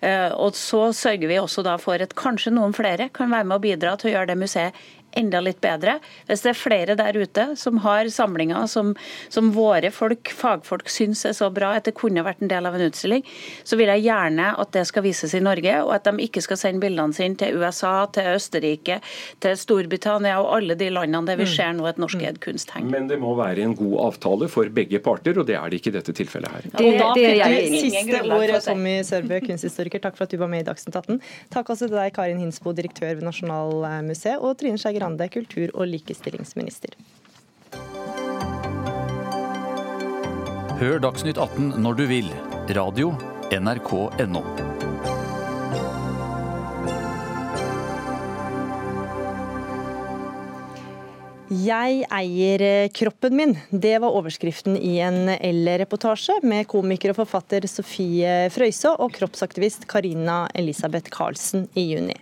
[0.00, 3.58] Eh, og så sørger vi også da for at kanskje noen flere kan være med
[3.58, 4.80] å bidra til å gjøre det museet
[5.16, 5.98] enda litt bedre.
[6.28, 8.92] Hvis det er flere der ute som har samlinger som,
[9.28, 12.76] som, våre folk, fagfolk syns er så bra at det kunne vært en del av
[12.76, 13.24] en utstilling,
[13.66, 16.60] så vil jeg gjerne at det skal vises i Norge, og at de ikke skal
[16.60, 19.00] sende bildene sine til USA, til Østerrike,
[19.42, 21.52] til Storbritannia og alle de landene der vi mm.
[21.52, 22.42] ser nå et norskeid mm.
[22.44, 22.92] kunst henger.
[22.94, 25.92] Men det må være en god avtale for begge parter, og det er det ikke
[25.92, 26.68] i dette tilfellet her.
[26.70, 30.02] Det, og da fikk du siste ordet, Tommy Sørbø, kunsthistoriker.
[30.04, 31.20] Takk for at du var med i Dagsnytt 18.
[31.52, 35.88] Takk også til deg, Karin Hinsbo, direktør ved Nasjonalmuseet, og Trine Skei Grande, kultur- og
[35.88, 36.92] likestillingsminister.
[40.80, 42.28] Hør Dagsnytt 18 når du vil.
[42.76, 43.14] Radio
[43.52, 44.79] NRK.no.
[51.50, 53.56] Jeg eier eh, kroppen min.
[53.74, 60.44] Det var overskriften i en L-reportasje med komiker og forfatter Sofie Frøysaa og kroppsaktivist Karina
[60.54, 62.14] Elisabeth Karlsen i juni.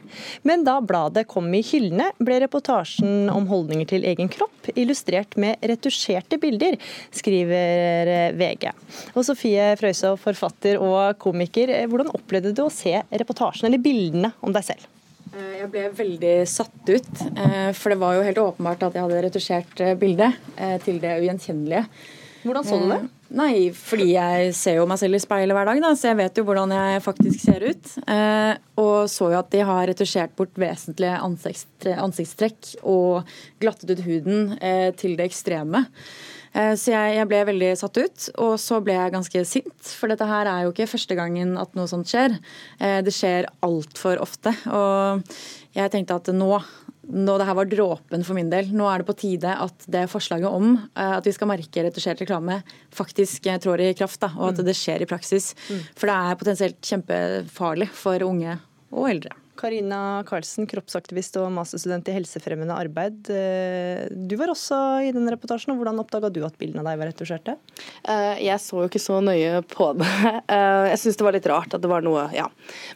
[0.49, 5.61] Men da bladet kom i hyllene, ble reportasjen om holdninger til egen kropp illustrert med
[5.61, 6.81] retusjerte bilder,
[7.12, 8.70] skriver eh, VG.
[9.12, 14.33] Og Sofie Frøysaa, forfatter og komiker, eh, hvordan opplevde du å se reportasjen eller bildene
[14.41, 14.95] om deg selv?
[15.35, 19.05] Eh, jeg ble veldig satt ut, eh, for det var jo helt åpenbart at jeg
[19.05, 20.39] hadde retusjert eh, bildet
[20.85, 21.85] til det ugjenkjennelige.
[22.47, 23.01] Hvordan så du det?
[23.39, 26.39] Nei, fordi jeg ser jo meg selv i speilet hver dag, da, så jeg vet
[26.39, 27.91] jo hvordan jeg faktisk ser ut.
[28.81, 31.18] Og så jo at de har retusjert bort vesentlige
[32.07, 33.29] ansiktstrekk og
[33.61, 34.55] glattet ut huden
[34.97, 35.85] til det ekstreme.
[36.53, 39.92] Eh, så jeg, jeg, ble veldig satt ut, og så ble jeg ganske sint.
[39.99, 42.36] For dette her er jo ikke første gangen at noe sånt skjer.
[42.80, 44.55] Eh, det skjer altfor ofte.
[44.72, 45.24] Og
[45.76, 46.51] jeg tenkte at nå,
[47.09, 48.70] nå det her var dråpen for min del.
[48.74, 52.22] Nå er det på tide at det forslaget om eh, at vi skal merke retusjert
[52.24, 52.61] reklame,
[52.94, 54.20] faktisk trår i kraft.
[54.24, 54.68] Da, og at mm.
[54.70, 55.53] det skjer i praksis.
[55.68, 55.84] Mm.
[55.99, 58.59] For det er potensielt kjempefarlig for unge
[58.94, 59.36] og eldre.
[59.59, 63.31] Karina Karlsen, kroppsaktivist og masterstudent i helsefremmende arbeid.
[63.33, 64.79] Eh, du var også
[65.09, 65.73] i den reportasjen.
[65.75, 67.57] og Hvordan oppdaga du at bildene av deg var retusjerte?
[68.07, 70.09] Eh, jeg så jo ikke så nøye på det.
[70.49, 72.47] Eh, jeg syntes det var litt rart at det var noe ja.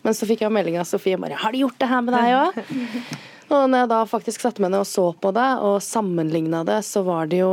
[0.06, 2.32] Men så fikk jeg melding av Sofie bare 'Har de gjort det her med deg
[2.38, 2.58] òg?'
[3.54, 6.80] og når jeg da faktisk satte meg ned og så på det, og sammenligna det,
[6.86, 7.52] så var det jo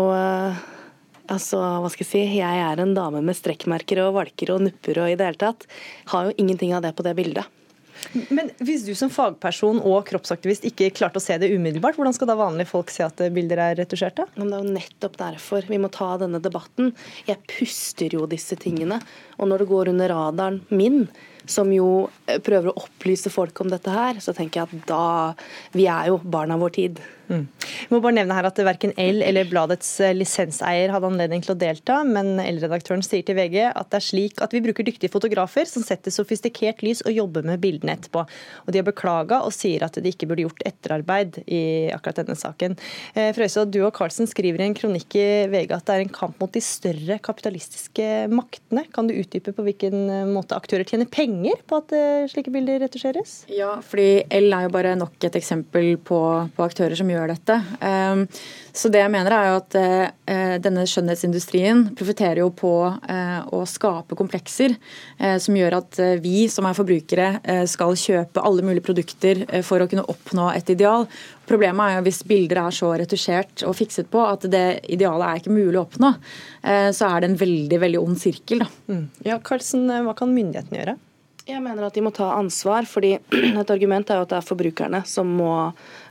[1.29, 5.03] Altså, hva skal jeg si, jeg er en dame med strekkmerker og valker og nupper
[5.03, 5.67] og i det hele tatt.
[6.09, 7.45] Har jo ingenting av det på det bildet.
[8.33, 12.31] Men hvis du som fagperson og kroppsaktivist ikke klarte å se det umiddelbart, hvordan skal
[12.31, 14.25] da vanlige folk se at bilder er retusjerte?
[14.35, 16.93] Det er jo nettopp derfor vi må ta denne debatten.
[17.29, 19.01] Jeg puster jo disse tingene.
[19.37, 21.05] Og når det går under radaren min,
[21.49, 25.05] som jo eh, prøver å opplyse folk om dette her, så tenker jeg at da
[25.73, 26.99] Vi er jo barna vår tid.
[27.29, 27.45] Mm.
[27.69, 31.53] Jeg må bare nevne her at Verken L eller bladets eh, lisenseier hadde anledning til
[31.53, 35.13] å delta, men L-redaktøren sier til VG at det er slik at vi bruker dyktige
[35.13, 38.25] fotografer som setter sofistikert lys og jobber med bildene etterpå.
[38.65, 41.61] Og De har beklaga og sier at de ikke burde gjort etterarbeid i
[41.93, 42.77] akkurat denne saken.
[43.13, 46.41] Frøysa, du og Carlsen skriver i en kronikk i VG at det er en kamp
[46.41, 48.85] mot de større kapitalistiske maktene.
[48.95, 51.93] Kan du utdype på hvilken eh, måte aktører tjener penger på at
[52.31, 53.43] slike bilder retusjeres?
[53.53, 56.19] Ja, fordi L er jo bare nok et eksempel på,
[56.55, 57.59] på aktører som gjør gjør dette.
[57.85, 58.25] Ehm,
[58.79, 63.63] så det jeg mener er jo at eh, denne skjønnhetsindustrien profitterer jo på eh, å
[63.67, 64.75] skape komplekser
[65.17, 69.89] eh, som gjør at vi som er forbrukere skal kjøpe alle mulige produkter for å
[69.89, 71.07] kunne oppnå et ideal.
[71.49, 75.41] Problemet er jo hvis bilder er så retusjert og fikset på at det idealet er
[75.41, 76.13] ikke mulig å oppnå,
[76.93, 78.61] så er det en veldig veldig ond sirkel.
[78.63, 78.69] Da.
[78.91, 79.05] Mm.
[79.25, 80.97] Ja, Karlsen, hva kan myndighetene gjøre?
[81.49, 83.15] Jeg mener at de må ta ansvar, fordi
[83.61, 85.53] et argument er jo at det er forbrukerne som må,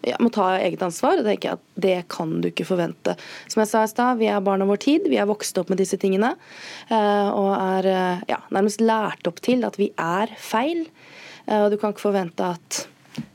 [0.07, 1.23] ja, må ta eget ansvar.
[1.23, 3.15] jeg at Det kan du ikke forvente.
[3.47, 5.71] Som jeg sa i stad, vi er barn av vår tid, vi er vokst opp
[5.71, 6.35] med disse tingene.
[6.91, 10.87] Eh, og er eh, ja, nærmest lært opp til at vi er feil.
[11.47, 12.87] Eh, og du kan ikke forvente at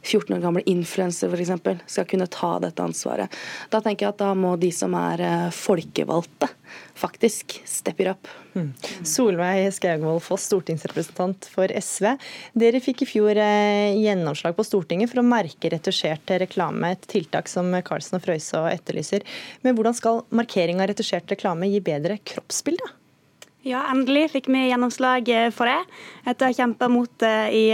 [0.04, 1.52] 14 år gamle influenser f.eks.
[1.92, 3.32] skal kunne ta dette ansvaret.
[3.72, 6.50] Da tenker jeg at da må de som er eh, folkevalgte,
[7.00, 8.32] faktisk steppe it up.
[8.54, 8.72] Mm.
[9.08, 12.14] Solveig Skaugvold Foss, stortingsrepresentant for SV.
[12.58, 17.52] Dere fikk i fjor eh, gjennomslag på Stortinget for å merke retusjert reklame, et tiltak
[17.52, 19.26] som Karlsen og Frøysaa etterlyser.
[19.66, 22.94] Men hvordan skal markering av retusjert reklame gi bedre kroppsbilde?
[23.64, 25.80] Ja, endelig fikk vi gjennomslag eh, for det.
[26.28, 27.66] Etter å ha kjempa mot det i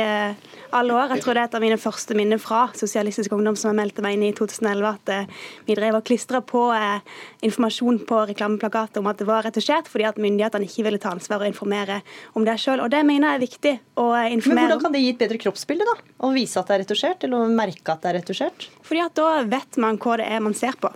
[0.75, 1.13] alle år.
[1.15, 4.03] Jeg tror det er et av mine første minner fra Sosialistisk Ungdom som jeg meldte
[4.05, 7.01] meg inn i 2011, at eh, vi drev og klistra på eh,
[7.45, 11.43] informasjon på reklameplakater om at det var retusjert, fordi at myndighetene ikke ville ta ansvar
[11.43, 12.01] og informere
[12.37, 12.83] om det sjøl.
[12.83, 15.41] Og det mener jeg er viktig å informere Men hvordan kan det gi et bedre
[15.45, 16.11] kroppsbilde, da?
[16.19, 18.69] Å vise at det er retusjert, eller å merke at det er retusjert?
[18.85, 20.93] Fordi at da vet man hva det er man ser på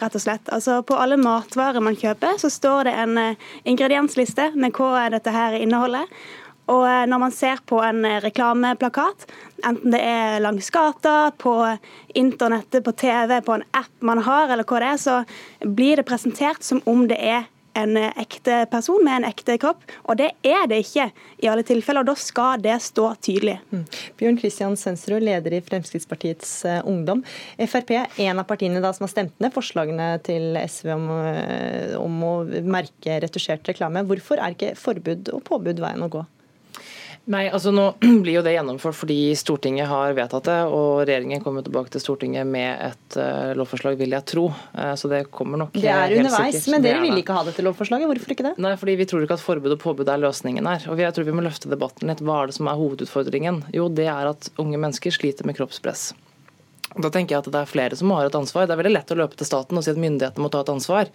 [0.00, 0.48] rett og slett.
[0.52, 5.34] Altså, på alle matvarer man kjøper, så står det en uh, ingrediensliste med hva dette
[5.34, 6.10] her inneholder.
[6.72, 9.26] Og eh, når man ser på en eh, reklameplakat,
[9.68, 11.52] enten det er langs gata, på
[12.16, 15.18] internettet, på TV, på en app man har, eller hva det er, så
[15.60, 17.44] blir det presentert som om det er
[17.78, 19.84] en eh, ekte person med en ekte kropp.
[20.08, 21.08] Og det er det ikke
[21.42, 23.58] i alle tilfeller, og da skal det stå tydelig.
[23.74, 23.84] Mm.
[24.20, 26.52] Bjørn Kristian Sønsrud, leder i Fremskrittspartiets
[26.84, 27.24] Ungdom.
[27.58, 31.08] Frp er en av partiene da som har stemt ned forslagene til SV om,
[32.00, 32.34] om å
[32.66, 34.04] merke retusjert reklame.
[34.08, 36.24] Hvorfor er ikke forbud og påbud veien å gå?
[37.24, 37.86] Nei, altså Nå
[38.24, 42.48] blir jo det gjennomført fordi Stortinget har vedtatt det, og regjeringen kommer tilbake til Stortinget
[42.48, 44.50] med et uh, lovforslag, vil jeg tro.
[44.76, 46.72] Uh, så Det kommer nok Det er underveis, sikkert.
[46.74, 48.10] men dere vil ikke ha dette lovforslaget.
[48.10, 48.56] Hvorfor ikke det?
[48.60, 50.84] Nei, fordi Vi tror ikke at forbud og påbud er løsningen her.
[50.92, 52.20] Og Jeg tror vi må løfte debatten litt.
[52.24, 53.64] Hva er det som er hovedutfordringen?
[53.72, 56.12] Jo, det er at unge mennesker sliter med kroppspress.
[56.94, 58.68] Da tenker jeg at det er flere som har et ansvar.
[58.68, 60.70] Det er veldig lett å løpe til staten og si at myndighetene må ta et
[60.70, 61.10] ansvar.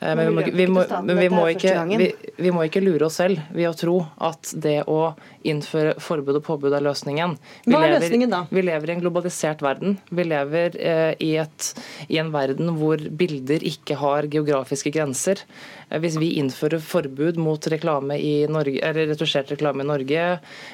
[0.00, 0.84] Eh, men vi må, vi må,
[1.16, 2.10] vi må, ikke,
[2.44, 3.96] vi må ikke lure oss selv ved å tro
[4.28, 5.14] at det å
[5.44, 7.36] innføre forbud og påbud er løsningen.
[7.66, 8.42] Hva er lever, løsningen da?
[8.50, 9.98] Vi lever i en globalisert verden.
[10.10, 11.70] Vi lever eh, i, et,
[12.08, 15.44] i en verden hvor bilder ikke har geografiske grenser.
[15.90, 20.24] Eh, hvis vi innfører forbud mot reklame i Norge, eller retusjert reklame i Norge,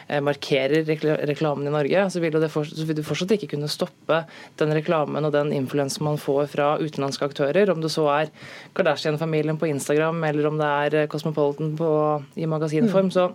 [0.07, 0.87] eh, markerer
[1.29, 4.23] reklamen i Norge, så vil, det fortsatt, så vil du fortsatt ikke kunne stoppe
[4.63, 7.75] den reklamen og den influensen man får fra utenlandske aktører.
[7.75, 8.35] Om det så er
[8.79, 11.93] Kardashian-familien på Instagram eller om det er Cosmopolitan på,
[12.39, 13.11] i magasinform.
[13.11, 13.15] Mm.
[13.15, 13.31] så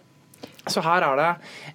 [0.72, 1.30] så her er det,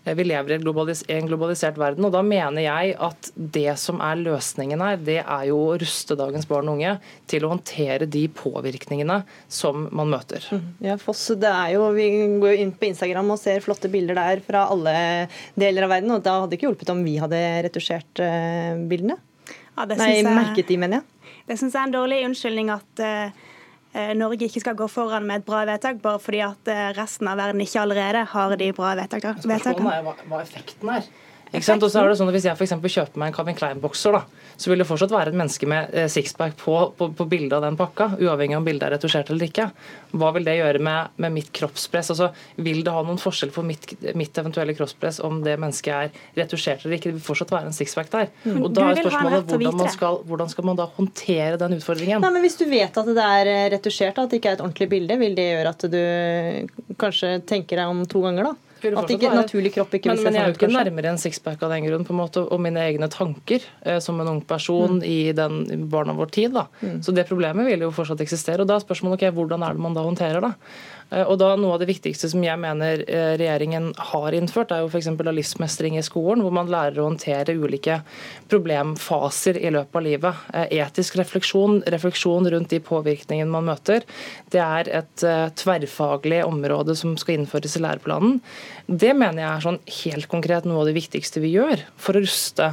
[0.05, 4.21] eh, Vi lever i en globalisert verden, og da mener jeg at det som er
[4.21, 6.97] løsningen her, det er jo å ruste dagens barn og unge
[7.31, 10.45] til å håndtere de påvirkningene som man møter.
[10.51, 10.67] Mm.
[10.91, 12.09] Ja, Foss, det er jo, Vi
[12.41, 15.29] går inn på Instagram og ser flotte bilder der fra alle
[15.59, 19.19] deler av verden, og da hadde det ikke hjulpet om vi hadde retusjert eh, bildene?
[19.77, 21.37] Ja, Nei, jeg, merket de, mener jeg.
[21.49, 23.47] Det syns jeg er en dårlig unnskyldning at uh,
[24.15, 27.41] Norge ikke skal gå foran med et bra vedtak, bare fordi at eh, resten av
[27.41, 29.43] verden ikke allerede har de bra vedtakene.
[29.43, 31.09] Spørsmålet er hva effekten er.
[31.51, 31.83] Ikke sant?
[31.83, 34.19] Og så er det sånn at Hvis jeg for kjøper meg en Calvin Klein-bokser,
[34.61, 37.65] så vil det fortsatt være et menneske med eh, sixpack på, på, på bildet av
[37.65, 39.67] den pakka, uavhengig om bildet er retusjert eller ikke.
[40.21, 42.13] Hva vil det gjøre med, med mitt kroppspress?
[42.15, 42.31] Altså,
[42.61, 43.89] Vil det ha noen forskjell for mitt,
[44.19, 47.11] mitt, eventuelle kroppspress om det mennesket er retusjert eller ikke?
[47.11, 48.31] Det vil fortsatt være en sixpack der.
[48.45, 48.63] Mm.
[48.63, 52.23] Og da er spørsmålet hvordan, skal, hvordan skal man da håndtere den utfordringen?
[52.23, 54.91] Nei, men Hvis du vet at det er retusjert, at det ikke er et ordentlig
[54.93, 58.70] bilde, vil det gjøre at du kanskje tenker deg om to ganger, da?
[58.81, 61.13] At ikke naturlig kropp ikke vil se sånn ut, Men jeg er jo ikke nærmere
[61.13, 64.33] en sixpack av den grunn, på en måte, og mine egne tanker eh, som en
[64.35, 65.05] ung person mm.
[65.07, 66.55] i den barna vår tid.
[66.57, 66.67] da.
[66.81, 67.03] Mm.
[67.05, 68.65] Så det problemet vil jo fortsatt eksistere.
[68.65, 70.55] og da er spørsmålet okay, hvordan er det man da håndterer det?
[71.11, 74.85] Eh, og da Noe av det viktigste som jeg mener eh, regjeringen har innført, er
[74.85, 75.11] jo f.eks.
[75.11, 78.01] livsmestring i skolen, hvor man lærer å håndtere ulike
[78.51, 80.45] problemfaser i løpet av livet.
[80.55, 84.07] Eh, etisk refleksjon, refleksjon rundt de påvirkningene man møter,
[84.51, 85.25] det er et
[85.59, 88.39] tverrfaglig område som skal innføres i læreplanen.
[88.87, 92.25] Det mener jeg er sånn helt konkret noe av det viktigste vi gjør for å
[92.25, 92.73] ruste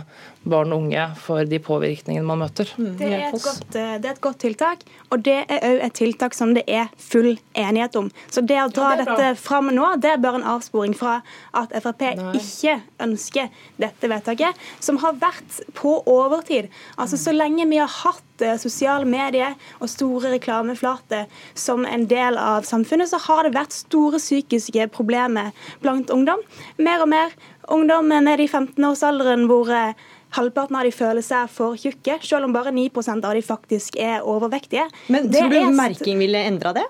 [0.52, 2.70] barn og unge for de påvirkningene man møter.
[2.78, 2.92] Mm.
[3.00, 6.38] Det er, godt, eh, det er, et godt, tiltak, og det er òg et tiltak
[6.38, 8.10] som det er full enighet om.
[8.32, 11.20] Så det å dra ja, det dette fram nå, det er bare en avsporing fra
[11.58, 12.32] at Frp Nei.
[12.40, 16.72] ikke ønsker dette vedtaket, som har vært på overtid.
[16.98, 21.28] Altså Så lenge vi har hatt eh, sosiale medier og store reklameflater
[21.58, 26.44] som en del av samfunnet, så har det vært store psykiske problemer blant ungdom.
[26.78, 27.38] Mer og mer
[27.68, 32.56] ungdom ned i 15-årsalderen hvor eh, Halvparten av de føler seg for tjukke, selv om
[32.56, 34.88] bare 9% av de faktisk er overvektige.
[35.14, 36.88] Men Tror du merking ville endra det?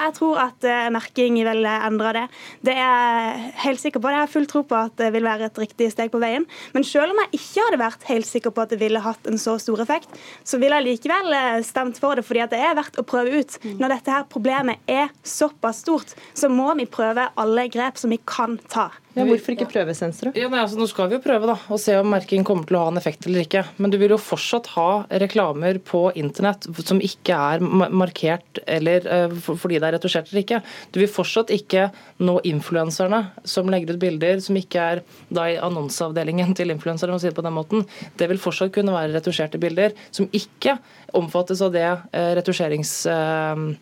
[0.00, 2.22] Jeg tror at uh, merking vil endre det.
[2.64, 4.08] Det er jeg helt sikker på.
[4.08, 4.14] Det.
[4.16, 6.46] Jeg har full tro på at det vil være et riktig steg på veien.
[6.72, 9.40] Men selv om jeg ikke hadde vært helt sikker på at det ville hatt en
[9.40, 10.16] så stor effekt,
[10.46, 13.42] så ville jeg likevel uh, stemt for det, fordi at det er verdt å prøve
[13.42, 13.58] ut.
[13.60, 13.76] Mm.
[13.82, 18.22] Når dette her problemet er såpass stort, så må vi prøve alle grep som vi
[18.24, 18.88] kan ta.
[19.16, 20.36] Ja, hvorfor ikke prøve, sensorer?
[20.38, 22.84] Ja, altså, nå skal vi jo prøve da, og se om merking kommer til å
[22.84, 23.64] ha en effekt eller ikke.
[23.82, 29.34] Men du vil jo fortsatt ha reklamer på internett som ikke er markert eller uh,
[29.50, 30.60] fordi det er retusjert eller ikke.
[30.94, 31.88] Du vil fortsatt ikke
[32.22, 37.32] nå influenserne som legger ut bilder som ikke er da i annonseavdelingen til influensere, si
[37.32, 37.86] det på den måten.
[38.14, 40.78] Det vil fortsatt kunne være retusjerte bilder som ikke
[41.18, 42.94] omfattes av det uh, retusjerings...
[43.10, 43.74] Uh,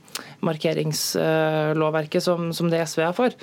[0.44, 3.34] markeringslovverket som, som det SV er for.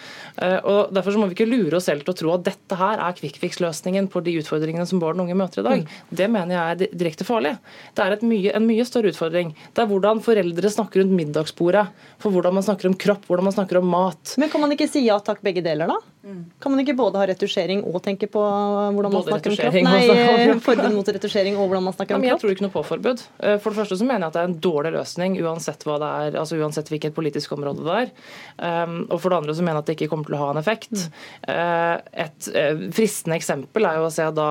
[0.41, 2.79] Eh, og Derfor så må vi ikke lure oss selv til å tro at dette
[2.79, 5.83] her er quick fix-løsningen på de utfordringene som barn og unge møter i dag.
[5.85, 6.15] Mm.
[6.21, 7.55] Det mener jeg er direkte farlig.
[7.95, 9.53] Det er mye, en mye større utfordring.
[9.75, 11.85] Det er hvordan foreldre snakker rundt middagsbordet,
[12.23, 14.35] for hvordan man snakker om kropp, hvordan man snakker om mat.
[14.41, 16.14] Men kan man ikke si ja takk begge deler, da?
[16.59, 19.75] Kan man ikke både ha retusjering og tenke på hvordan man både snakker om kropp?
[19.85, 22.31] Nei, forbud mot retusjering og hvordan man snakker om kropp?
[22.31, 23.21] Jeg tror ikke noe på forbud.
[23.45, 25.99] Eh, for det første så mener jeg at det er en dårlig løsning uansett hva
[26.01, 28.09] det er, altså uansett hvilket politisk område det er.
[28.57, 30.47] Um, og for det andre så mener jeg at det ikke kommer til å ha
[30.55, 30.95] en effekt.
[30.95, 31.19] Mm.
[31.51, 34.49] Uh, et uh, fristende eksempel er jo å se da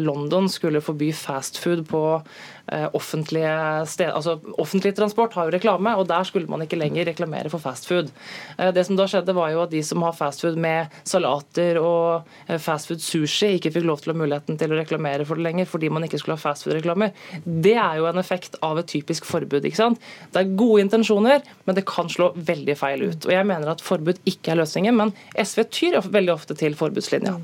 [0.00, 2.59] London skulle forby fastfood på Eh,
[2.94, 3.52] offentlige
[3.90, 7.62] sted, altså Offentlig transport har jo reklame, og der skulle man ikke lenger reklamere for
[7.62, 8.10] fastfood.
[8.58, 12.28] Eh, det som da skjedde var jo at De som har fastfood med salater og
[12.46, 15.46] eh, fastfood sushi, ikke fikk lov til å ha muligheten til å reklamere for det
[15.48, 17.14] lenger fordi man ikke skulle ha fastfood-reklamer.
[17.44, 19.64] Det er jo en effekt av et typisk forbud.
[19.64, 20.00] ikke sant?
[20.32, 23.26] Det er gode intensjoner, men det kan slå veldig feil ut.
[23.26, 27.34] Og Jeg mener at forbud ikke er løsningen, men SV tyr veldig ofte til forbudslinja.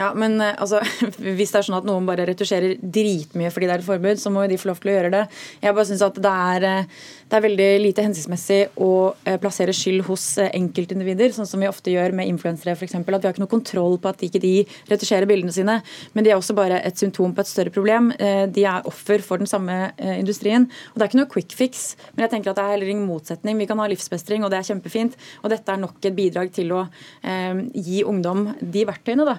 [0.00, 0.82] Ja, men altså,
[1.38, 4.30] Hvis det er sånn at noen bare retusjerer dritmye fordi det er et forbud, så
[4.32, 5.22] må jo de få lov til å gjøre det.
[5.62, 7.02] Jeg bare synes at det er, eh,
[7.32, 8.90] det er veldig lite hensiktsmessig å
[9.24, 12.98] eh, plassere skyld hos eh, enkeltindivider, sånn som vi ofte gjør med influensere f.eks.
[13.00, 14.52] At vi har ikke noe kontroll på at ikke de
[14.90, 15.78] retusjerer bildene sine.
[16.12, 18.10] Men de er også bare et symptom på et større problem.
[18.52, 20.66] De er offer for den samme industrien.
[20.92, 23.08] Og det er ikke noe quick fix, men jeg tenker at det er heller ingen
[23.08, 23.56] motsetning.
[23.60, 25.16] Vi kan ha livsmestring, og det er kjempefint.
[25.40, 29.26] Og dette er nok et bidrag til å eh, gi ungdom de verktøyene.
[29.28, 29.38] Da.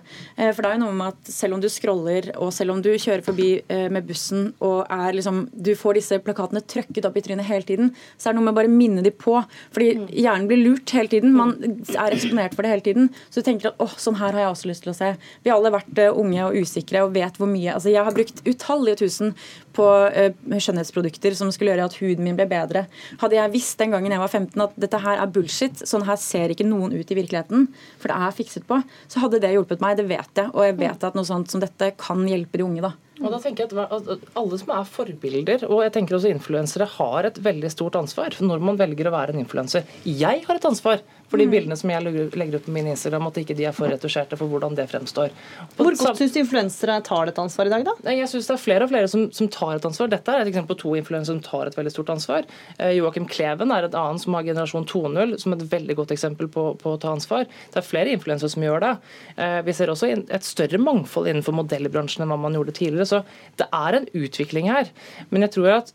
[0.50, 2.90] For det er jo noe med at selv om du scroller, og selv om du
[2.96, 7.26] kjører forbi eh, med bussen og er liksom, du får disse plakatene trøkket opp i
[7.26, 7.83] trynet hele tiden,
[8.18, 9.36] så er det noe med å bare minne de på.
[9.76, 10.06] Fordi mm.
[10.12, 11.36] hjernen blir lurt hele tiden.
[11.38, 13.10] Man er eksponert for det hele tiden.
[13.30, 15.12] Så du tenker at åh, sånn her har jeg også lyst til å se.
[15.44, 18.14] Vi har alle vært uh, unge og usikre og vet hvor mye Altså, jeg har
[18.16, 19.34] brukt utallige tusen
[19.74, 22.86] på uh, skjønnhetsprodukter som skulle gjøre at huden min ble bedre.
[23.22, 26.20] Hadde jeg visst den gangen jeg var 15 at dette her er bullshit, sånn her
[26.22, 27.68] ser ikke noen ut i virkeligheten,
[28.02, 28.80] for det er fikset på,
[29.12, 29.98] så hadde det hjulpet meg.
[30.00, 30.52] Det vet jeg.
[30.54, 32.94] Og jeg vet at noe sånt som dette kan hjelpe de unge, da.
[33.24, 37.30] Og da tenker jeg at Alle som er forbilder, og jeg tenker også influensere, har
[37.30, 39.88] et veldig stort ansvar når man velger å være en influenser.
[40.04, 41.04] Jeg har et ansvar
[41.34, 41.54] for de mm.
[41.56, 44.52] bildene som jeg legger ut på min Instagram, at ikke de er for retusjerte for
[44.52, 45.32] hvordan det fremstår.
[45.80, 48.14] Hvor godt syns du influensere tar dette ansvaret i dag, da?
[48.14, 50.12] Jeg syns det er flere og flere som, som, tar et ansvar.
[50.12, 52.46] Dette er et eksempel på to influensere som tar et veldig stort ansvar.
[52.78, 56.52] Eh, Joakim Kleven er et annet som har generasjon 2.0, som et veldig godt eksempel
[56.54, 57.50] på, på, å ta ansvar.
[57.74, 58.94] Det er flere influensere som gjør det.
[59.34, 63.10] Eh, vi ser også et større mangfold innenfor modellbransjen enn hva man gjorde tidligere.
[63.10, 64.94] Så det er en utvikling her.
[65.34, 65.94] Men jeg tror at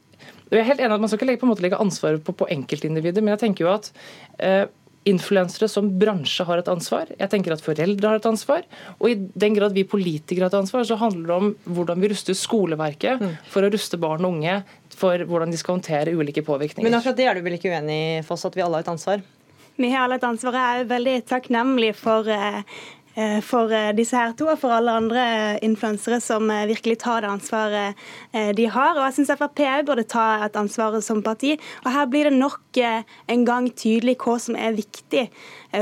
[0.49, 2.35] jeg er helt enig at Man skal ikke legge, på en måte legge ansvaret på,
[2.35, 3.91] på enkeltindivider, men jeg tenker jo at
[4.43, 4.65] eh,
[5.09, 7.11] influensere som bransje har et ansvar.
[7.19, 8.67] Jeg tenker at foreldre har et ansvar.
[8.99, 12.13] Og i den grad vi politikere har et ansvar, så handler det om hvordan vi
[12.13, 13.33] ruster skoleverket mm.
[13.53, 14.61] for å ruste barn og unge
[14.99, 16.89] for hvordan de skal håndtere ulike påvirkninger.
[16.89, 18.93] Men akkurat det er du vel ikke uenig i, Foss, at vi alle har et
[18.93, 19.23] ansvar?
[19.79, 20.57] Vi har alle et ansvar.
[20.59, 22.98] Jeg er veldig takknemlig for eh, Eh,
[23.43, 25.23] for eh, disse her to og for alle andre
[25.67, 28.09] influensere som eh, virkelig tar det ansvaret
[28.55, 28.95] de har.
[28.95, 31.57] Og jeg syns Frp burde ta et ansvar som parti.
[31.85, 35.27] Og her blir det nok en gang tydelig hva som er viktig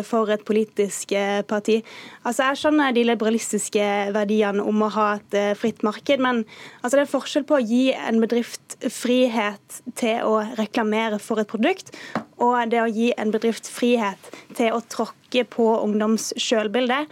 [0.06, 1.12] for et politisk
[1.48, 1.78] parti.
[2.26, 6.42] Altså Jeg skjønner de liberalistiske verdiene om å ha et fritt marked, men
[6.82, 11.50] altså det er forskjell på å gi en bedrift frihet til å reklamere for et
[11.50, 11.94] produkt,
[12.42, 17.04] og det å gi en bedrift frihet til å tråkke på ungdoms sjølbilde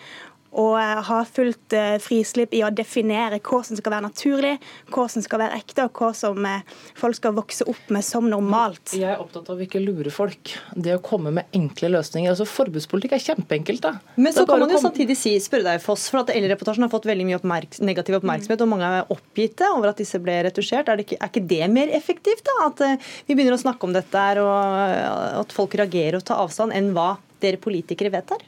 [0.55, 4.53] og har ha fullt eh, frislipp i å definere hva som skal være naturlig,
[4.95, 6.63] hva som skal være ekte, og hva som eh,
[6.99, 8.95] folk skal vokse opp med som normalt.
[8.95, 10.55] Jeg er opptatt av å ikke lure folk.
[10.75, 12.31] Det å komme med enkle løsninger.
[12.31, 13.83] altså Forbudspolitikk er kjempeenkelt.
[13.85, 13.97] da.
[14.15, 17.09] Men så kan man jo samtidig si, spørre deg, Foss, for at L-reportasjen har fått
[17.11, 20.91] veldig mye oppmerks negativ oppmerksomhet, og mange er oppgitte over at disse ble retusjert.
[20.93, 22.71] Er, ikke, er ikke det mer effektivt, da?
[22.71, 22.85] At
[23.27, 27.15] vi begynner å snakke om dette og at folk reagerer og tar avstand, enn hva
[27.43, 28.43] dere politikere vedtar?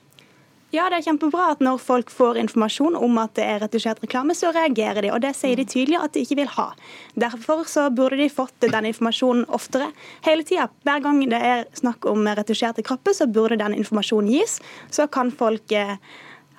[0.75, 4.35] Ja, det er kjempebra at når folk får informasjon om at det er retusjert reklame,
[4.35, 5.12] så reagerer de.
[5.14, 6.67] Og det sier de tydelig at de ikke vil ha.
[7.14, 9.93] Derfor så burde de fått den informasjonen oftere.
[10.27, 10.67] Hele tida.
[10.85, 14.59] Hver gang det er snakk om retusjerte kropper, så burde den informasjonen gis.
[14.91, 15.97] Så kan folk eh,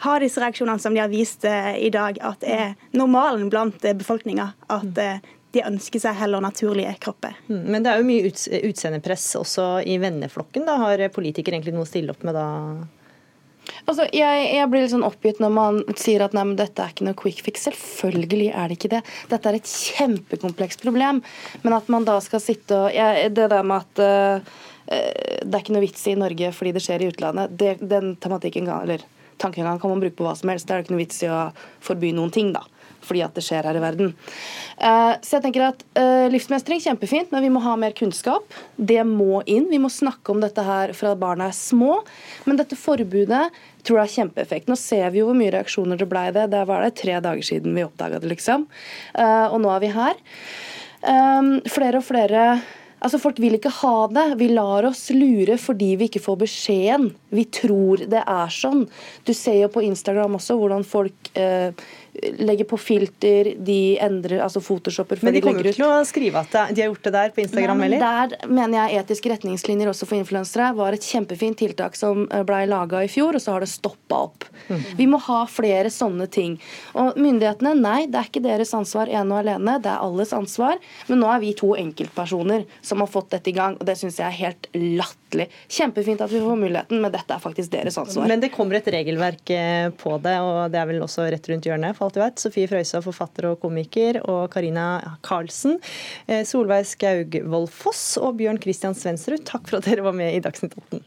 [0.08, 3.98] ha disse reaksjonene som de har vist eh, i dag, at er normalen blant eh,
[3.98, 4.54] befolkninga.
[4.72, 5.20] At eh,
[5.56, 7.36] de ønsker seg heller naturlige kropper.
[7.48, 10.68] Mm, Men det er jo mye uts utseendepress også i venneflokken.
[10.68, 12.48] Da har politikere egentlig noe å stille opp med da?
[13.88, 16.94] Altså, jeg, jeg, blir litt sånn oppgitt når man sier at nei, men dette er
[16.94, 17.68] ikke noe quick fix.
[17.68, 19.02] Selvfølgelig er det ikke det.
[19.32, 21.22] Dette er et kjempekomplekst problem.
[21.64, 24.56] Men at man da skal sitte og jeg, Det der med at uh,
[24.88, 28.70] det er ikke noe vits i Norge fordi det skjer i utlandet, det, den tematikken
[28.72, 29.04] eller
[29.38, 30.68] tankegangen kan man bruke på hva som helst.
[30.68, 31.42] Det er ikke noe vits i å
[31.84, 32.64] forby noen ting, da
[33.08, 34.14] fordi at det skjer her i verden.
[34.78, 38.56] Uh, så jeg tenker at uh, Livsmestring kjempefint, men vi må ha mer kunnskap.
[38.76, 39.70] Det må inn.
[39.72, 42.02] Vi må snakke om dette her fra barna er små.
[42.46, 43.46] Men dette forbudet
[43.88, 44.72] tror jeg har kjempeeffekt.
[44.72, 46.50] Nå ser vi jo hvor mye reaksjoner det ble det.
[46.54, 48.68] Det var det tre dager siden vi oppdaga det, liksom.
[49.16, 50.26] Uh, og nå er vi her.
[51.08, 52.50] Um, flere og flere
[52.98, 54.26] Altså, Folk vil ikke ha det.
[54.40, 57.12] Vi lar oss lure fordi vi ikke får beskjeden.
[57.30, 58.88] Vi tror det er sånn.
[59.28, 61.70] Du ser jo på Instagram også hvordan folk eh,
[62.42, 66.76] legger på filter, de endrer altså photoshopper Men de kommer ikke til å skrive at
[66.76, 68.04] de har gjort det der på Instagram heller?
[68.04, 72.66] Der mener jeg etiske retningslinjer også for influensere var et kjempefint tiltak som blei ble
[72.72, 74.48] laga i fjor, og så har det stoppa opp.
[74.68, 74.84] Mm.
[74.98, 76.58] Vi må ha flere sånne ting.
[76.98, 80.82] Og myndighetene, nei, det er ikke deres ansvar ene og alene, det er alles ansvar.
[81.12, 84.20] Men nå er vi to enkeltpersoner som har fått dette i gang, og det syns
[84.22, 85.27] jeg er helt latterlig.
[85.36, 88.28] Kjempefint at vi får muligheten, men dette er faktisk deres ansvar.
[88.32, 91.68] Men det kommer et regelverk eh, på det, og det er vel også rett rundt
[91.68, 91.98] hjørnet?
[91.98, 92.40] for alt du vet.
[92.42, 95.78] Sofie Frøysa, forfatter og komiker, og Karina Karlsen.
[96.28, 100.44] Eh, Solveig Skaugvold Foss og Bjørn Christian Svensrud, takk for at dere var med i
[100.44, 101.04] Dagsnytt 18.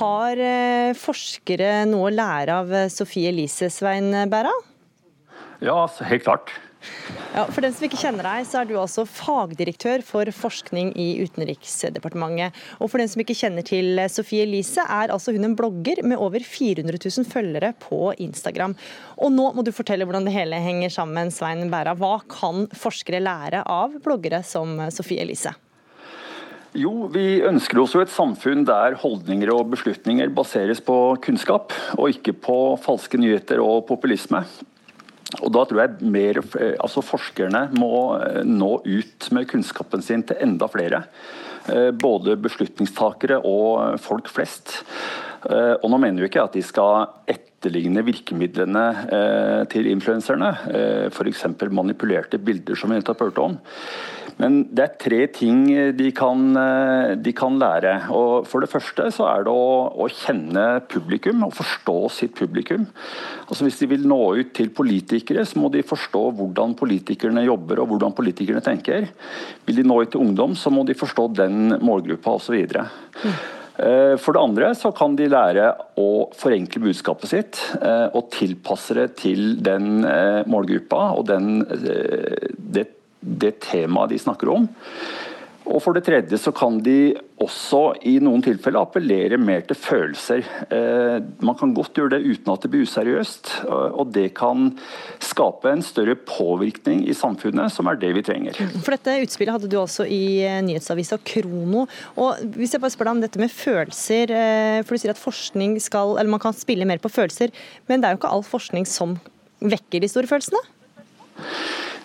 [0.00, 4.54] Har eh, forskere noe å lære av Sofie Elise, Svein Bæra?
[5.60, 6.52] Ja, helt klart.
[7.34, 11.08] Ja, for den som ikke kjenner deg, så er du altså fagdirektør for forskning i
[11.22, 12.56] Utenriksdepartementet.
[12.80, 16.18] Og for den som ikke kjenner til Sofie Elise, er altså hun en blogger med
[16.18, 18.76] over 400 000 følgere på Instagram.
[19.20, 21.96] Og nå må du fortelle hvordan det hele henger sammen, Svein Bæra.
[21.98, 25.54] Hva kan forskere lære av bloggere som Sofie Elise?
[26.78, 32.12] Jo, Vi ønsker oss jo et samfunn der holdninger og beslutninger baseres på kunnskap, og
[32.14, 34.44] ikke på falske nyheter og populisme.
[35.38, 36.40] Og da tror jeg mer,
[36.82, 41.04] altså Forskerne må eh, nå ut med kunnskapen sin til enda flere.
[41.70, 44.80] Eh, både beslutningstakere og folk flest.
[45.46, 48.84] Eh, og nå mener vi ikke at de skal etterligne virkemidlene
[49.68, 50.48] til influenserne.
[51.12, 51.44] F.eks.
[51.68, 53.58] manipulerte bilder, som vi nettopp hørte om.
[54.40, 55.66] Men det er tre ting
[55.96, 56.42] de kan,
[57.20, 57.92] de kan, lære.
[58.16, 62.86] Og for det første så er det å, å kjenne publikum og forstå sitt publikum.
[63.46, 67.82] Altså Hvis de vil nå ut til politikere, så må de forstå hvordan politikerne jobber
[67.82, 69.10] og hvordan politikerne tenker.
[69.68, 72.62] Vil de nå ut til ungdom, så må de forstå den målgruppa osv.
[72.64, 73.40] Mm.
[74.20, 75.70] For det andre så kan de lære
[76.00, 81.62] å forenkle budskapet sitt eh, og tilpasse det til den eh, målgruppa og den,
[82.58, 82.84] det
[83.20, 84.68] det temaet de snakker om.
[85.70, 90.42] Og for det tredje så kan de også i noen tilfeller appellere mer til følelser.
[90.66, 94.72] Eh, man kan godt gjøre det uten at det blir useriøst, og det kan
[95.22, 98.58] skape en større påvirkning i samfunnet, som er det vi trenger.
[98.82, 101.86] For Dette utspillet hadde du også i eh, nyhetsavisa Krono.
[102.18, 105.22] Og hvis jeg bare spør deg om dette med følelser, eh, for du sier at
[105.22, 107.54] forskning skal, eller man kan spille mer på følelser,
[107.86, 109.20] men det er jo ikke all forskning som
[109.60, 110.64] vekker de store følelsene?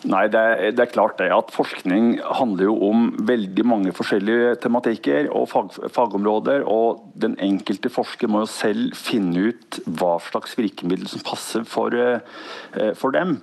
[0.05, 4.51] Nei, det er, det er, klart det at forskning handler jo om veldig mange forskjellige
[4.61, 6.61] tematikker og fag, fagområder.
[6.69, 11.95] og Den enkelte forsker må jo selv finne ut hva slags virkemiddel som passer for,
[11.95, 13.39] eh, for dem.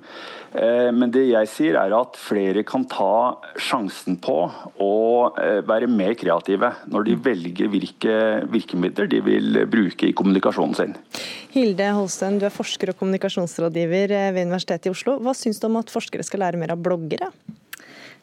[0.53, 4.36] Eh, men det jeg sier er at flere kan ta sjansen på
[4.84, 4.96] å
[5.40, 8.16] eh, være mer kreative når de velger hvilke
[8.53, 10.94] virkemidler de vil bruke i kommunikasjonen sin.
[11.55, 15.16] Hilde Holsten, du er forsker og kommunikasjonsrådgiver eh, ved Universitetet i Oslo.
[15.24, 17.32] Hva syns du om at forskere skal lære mer av bloggere?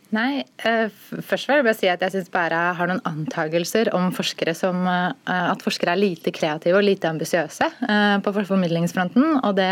[0.09, 4.55] Nei, først vil jeg bare si at jeg syns bare har noen antakelser om forskere
[4.57, 7.67] som at forskere er lite kreative og lite ambisiøse
[8.25, 9.36] på formidlingsfronten.
[9.43, 9.69] og det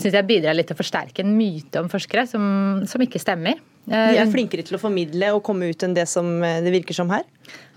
[0.00, 2.44] syns jeg bidrar litt til å forsterke en myte om forskere som,
[2.88, 3.60] som ikke stemmer.
[3.90, 6.72] De er eh, flinkere til å formidle og komme ut enn det som eh, det
[6.74, 7.24] virker som her?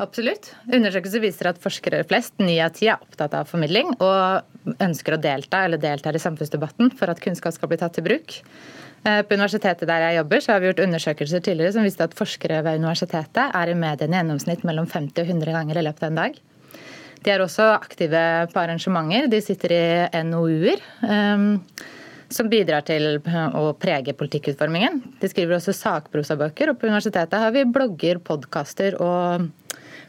[0.03, 0.51] Absolutt.
[0.67, 3.95] Undersøkelser viser at forskere flest, ni av ti, er opptatt av formidling.
[4.03, 8.05] Og ønsker å delta eller deltar i samfunnsdebatten for at kunnskap skal bli tatt i
[8.05, 8.38] bruk.
[9.03, 12.15] Eh, på universitetet der jeg jobber, så har vi gjort undersøkelser tidligere som viste at
[12.15, 16.05] forskere ved universitetet er i mediene i gjennomsnitt mellom 50 og 100 ganger i løpet
[16.05, 16.38] av en dag.
[17.24, 18.21] De er også aktive
[18.51, 19.30] på arrangementer.
[19.32, 20.82] De sitter i NOU-er.
[22.34, 25.01] Som bidrar til å prege politikkutformingen.
[25.21, 29.45] De skriver også sakprosabøker, og på universitetet har vi blogger, podkaster og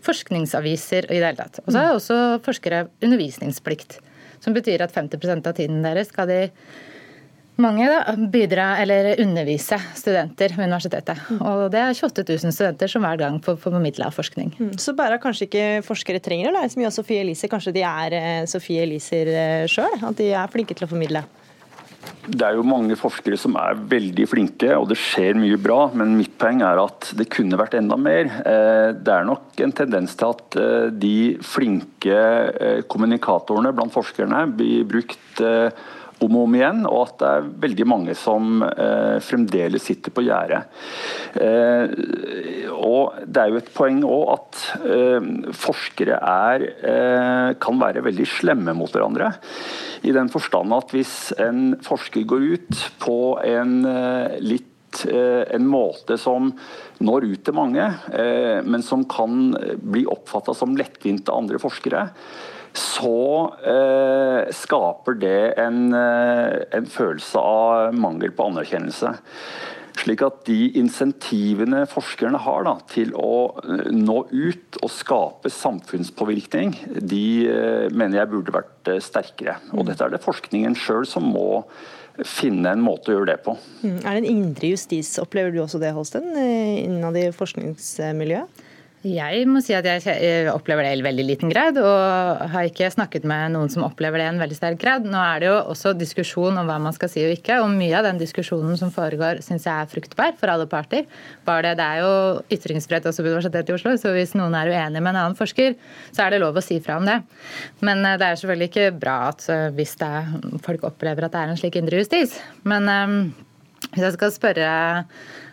[0.04, 1.60] forskningsaviser i det hele tatt.
[1.64, 3.98] Og så har også forskere undervisningsplikt,
[4.44, 6.40] som betyr at 50% av tiden deres skal de
[7.62, 11.20] mange da, bidra eller undervise studenter ved universitetet.
[11.38, 14.50] Og det er 28 000 studenter som hver gang får formidla forskning.
[14.58, 14.72] Mm.
[14.82, 17.86] Så bare kanskje ikke forskere trenger å lære så mye av Sofie Elise, kanskje de
[17.86, 20.00] er eh, Sofie Eliser eh, sjøl?
[20.02, 21.22] At de er flinke til å formidle?
[22.24, 25.90] Det er jo mange forskere som er veldig flinke, og det skjer mye bra.
[25.96, 28.30] Men mitt poeng er at det kunne vært enda mer.
[28.40, 34.46] Eh, det er nok en tendens til at eh, de flinke eh, kommunikatorene blant forskerne
[34.56, 35.44] blir brukt
[36.24, 40.24] om og om igjen, og at det er veldig mange som eh, fremdeles sitter på
[40.26, 40.64] gjerdet.
[41.34, 41.94] Eh,
[43.24, 46.64] Det er jo et poeng òg at eh, forskere er,
[47.62, 49.32] kan være veldig slemme mot hverandre.
[50.04, 53.76] I den forstand at hvis en forsker går ut på en
[54.44, 54.70] litt
[55.04, 56.52] en måte som
[57.02, 57.82] når ut til mange,
[58.62, 59.48] men som kan
[59.82, 62.04] bli oppfatta som lettvint av andre forskere,
[62.74, 69.14] så eh, skaper det en, eh, en, følelse av mangel på anerkjennelse.
[69.94, 76.74] Slik at de insentivene forskerne har da, til å eh, nå ut og skape samfunnspåvirkning,
[76.98, 79.60] de eh, mener jeg burde vært sterkere.
[79.72, 81.62] Og dette er det forskningen sjøl som må
[82.26, 83.56] finne en måte å gjøre det på.
[83.86, 83.98] Mm.
[84.02, 88.62] Er det en indre justis, opplever du også det, Holsten, innad i forskningsmiljøet?
[89.04, 93.26] Jeg må si at jeg opplever det i veldig liten grad, og har ikke snakket
[93.28, 95.04] med noen som opplever det i en veldig sterk grad.
[95.04, 97.92] Nå er det jo også diskusjon om hva man skal si og ikke, og mye
[97.98, 101.04] av den diskusjonen som foregår, syns jeg er fruktbar for alle parter.
[101.44, 104.72] Bare det, det er jo ytringsfrihet også på Universitetet i Oslo, så hvis noen er
[104.72, 105.76] uenig med en annen forsker,
[106.08, 107.20] så er det lov å si fra om det.
[107.84, 110.32] Men eh, det er selvfølgelig ikke bra at eh, hvis er,
[110.64, 112.38] folk opplever at det er en slik indre justis.
[112.64, 113.18] Men um,
[113.90, 114.68] hvis jeg skal spørre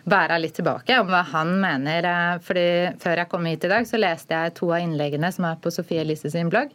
[0.08, 2.08] bære litt tilbake om hva han mener.
[2.08, 2.68] Eh, fordi
[3.02, 5.72] Før jeg kom hit i dag, så leste jeg to av innleggene som er på
[5.74, 6.74] Sofie Elise sin blogg.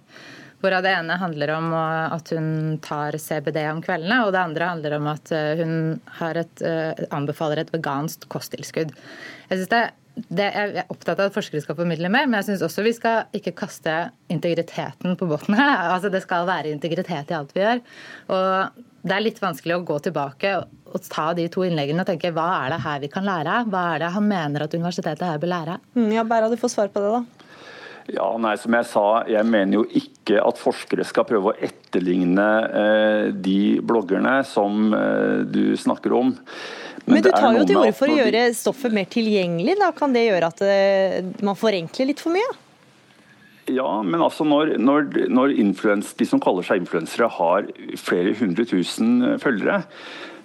[0.57, 4.95] Hvorav det ene handler om at hun tar CBD om kveldene, og det andre handler
[4.97, 5.75] om at eh, hun
[6.17, 8.95] et, eh, anbefaler et vegansk kosttilskudd.
[9.51, 9.85] Jeg synes det
[10.17, 12.93] det, jeg er opptatt av at forskere skal formidle mer, men jeg syns også vi
[12.97, 13.93] skal ikke kaste
[14.33, 15.75] integriteten på båten her.
[15.93, 17.83] Altså, det skal være integritet i alt vi gjør.
[18.33, 20.55] Og det er litt vanskelig å gå tilbake
[20.93, 23.63] og ta de to innleggene og tenke hva er det her vi kan lære?
[23.71, 25.79] Hva er det han mener at universitetet her bør lære?
[25.97, 27.47] Mm, ja, Bæra, du får svar på det, da.
[28.07, 32.45] Ja, nei, som jeg sa, jeg mener jo ikke at forskere skal prøve å etterligne
[32.81, 36.31] eh, de bloggerne som eh, du snakker om.
[37.03, 39.75] Men, Men du tar jo til orde for å gjøre stoffet mer tilgjengelig.
[39.79, 42.47] da Kan det gjøre at eh, man forenkler litt for mye?
[43.67, 47.67] Ja, men altså når, når, når de som kaller seg influensere har
[47.99, 49.81] flere hundre tusen følgere,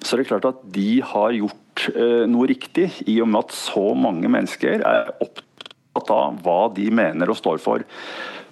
[0.02, 3.56] så er det klart at de har gjort eh, noe riktig, i og med at
[3.56, 7.84] så mange mennesker er opptatt av hva de mener og står for.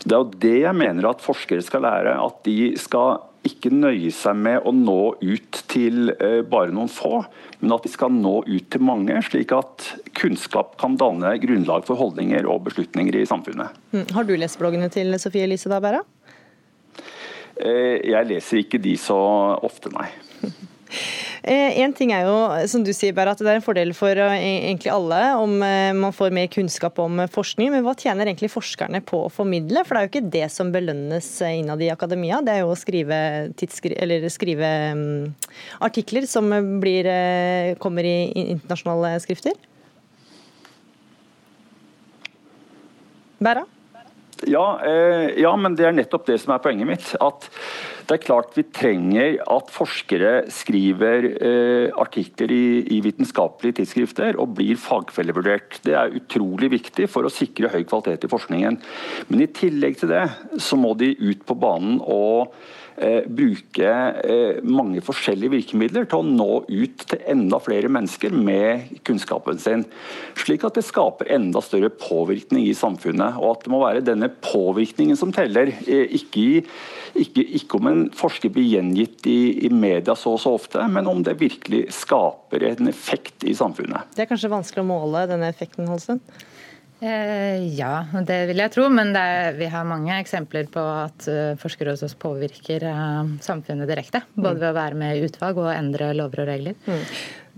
[0.01, 2.15] Det er jo det jeg mener at forskere skal lære.
[2.23, 7.23] At de skal ikke nøye seg med å nå ut til eh, bare noen få,
[7.61, 9.87] men at de skal nå ut til mange, slik at
[10.17, 13.77] kunnskap kan danne grunnlag for holdninger og beslutninger i samfunnet.
[13.95, 14.05] Mm.
[14.17, 16.03] Har du lest bloggene til Sofie Elise da, Bæra?
[17.61, 19.19] Eh, jeg leser ikke de så
[19.65, 20.09] ofte, nei.
[21.43, 22.37] Eh, en ting er jo,
[22.69, 24.35] som du sier, Bare, at det er en fordel for eh,
[24.69, 27.73] egentlig alle om eh, man får mer kunnskap om forskning.
[27.73, 29.85] Men hva tjener egentlig forskerne på å formidle?
[29.87, 32.43] For det er jo ikke det som belønnes innad i akademia.
[32.45, 33.21] Det er jo å skrive,
[34.31, 35.05] skrive um,
[35.81, 37.09] artikler som blir,
[37.81, 38.17] kommer i
[38.51, 39.57] internasjonale skrifter.
[44.49, 47.09] Ja, eh, ja, men det er nettopp det som er poenget mitt.
[47.21, 47.49] At
[48.09, 52.65] det er klart vi trenger at forskere skriver eh, artikler i,
[52.97, 55.83] i, vitenskapelige tidsskrifter og blir fagfellevurdert.
[55.85, 58.81] Det er utrolig viktig for å sikre høy kvalitet i forskningen.
[59.29, 60.27] Men i tillegg til det
[60.63, 62.57] så må de ut på banen og
[63.01, 63.91] bruke
[64.25, 69.87] eh, mange forskjellige virkemidler til å nå ut til enda flere mennesker med kunnskapen sin.
[70.39, 73.39] Slik at det skaper enda større påvirkning i samfunnet.
[73.41, 75.73] Og at det må være denne påvirkningen som teller.
[75.87, 76.65] Eh, ikke,
[77.15, 81.09] ikke, ikke, om en forsker blir gjengitt i, i media så og så ofte, men
[81.11, 84.13] om det virkelig skaper en effekt i samfunnet.
[84.15, 86.21] Det er kanskje vanskelig å måle denne effekten, Holsten?
[87.01, 88.87] Eh, ja, det vil jeg tro.
[88.93, 93.89] Men er, vi har mange eksempler på at uh, forskere hos oss påvirker uh, samfunnet
[93.91, 94.23] direkte.
[94.37, 94.63] Både mm.
[94.63, 96.77] ved å være med i utvalg og endre lover og regler.
[96.85, 97.07] Mm.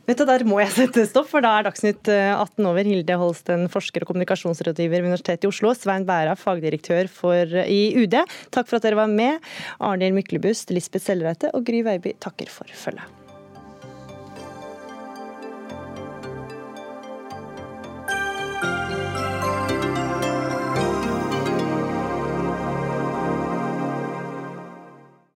[0.02, 2.82] Vet du, Der må jeg sette stopp, for da er Dagsnytt 18 over.
[2.90, 5.70] Hilde Holsten, forsker og kommunikasjonsrådgiver ved Universitetet i Oslo.
[5.78, 8.18] Svein Bæra, fagdirektør for, i UD.
[8.50, 9.38] Takk for at dere var med.
[9.78, 13.21] Arnhild Myklebust, Lisbeth Sellreite og Gry Veiby takker for følget.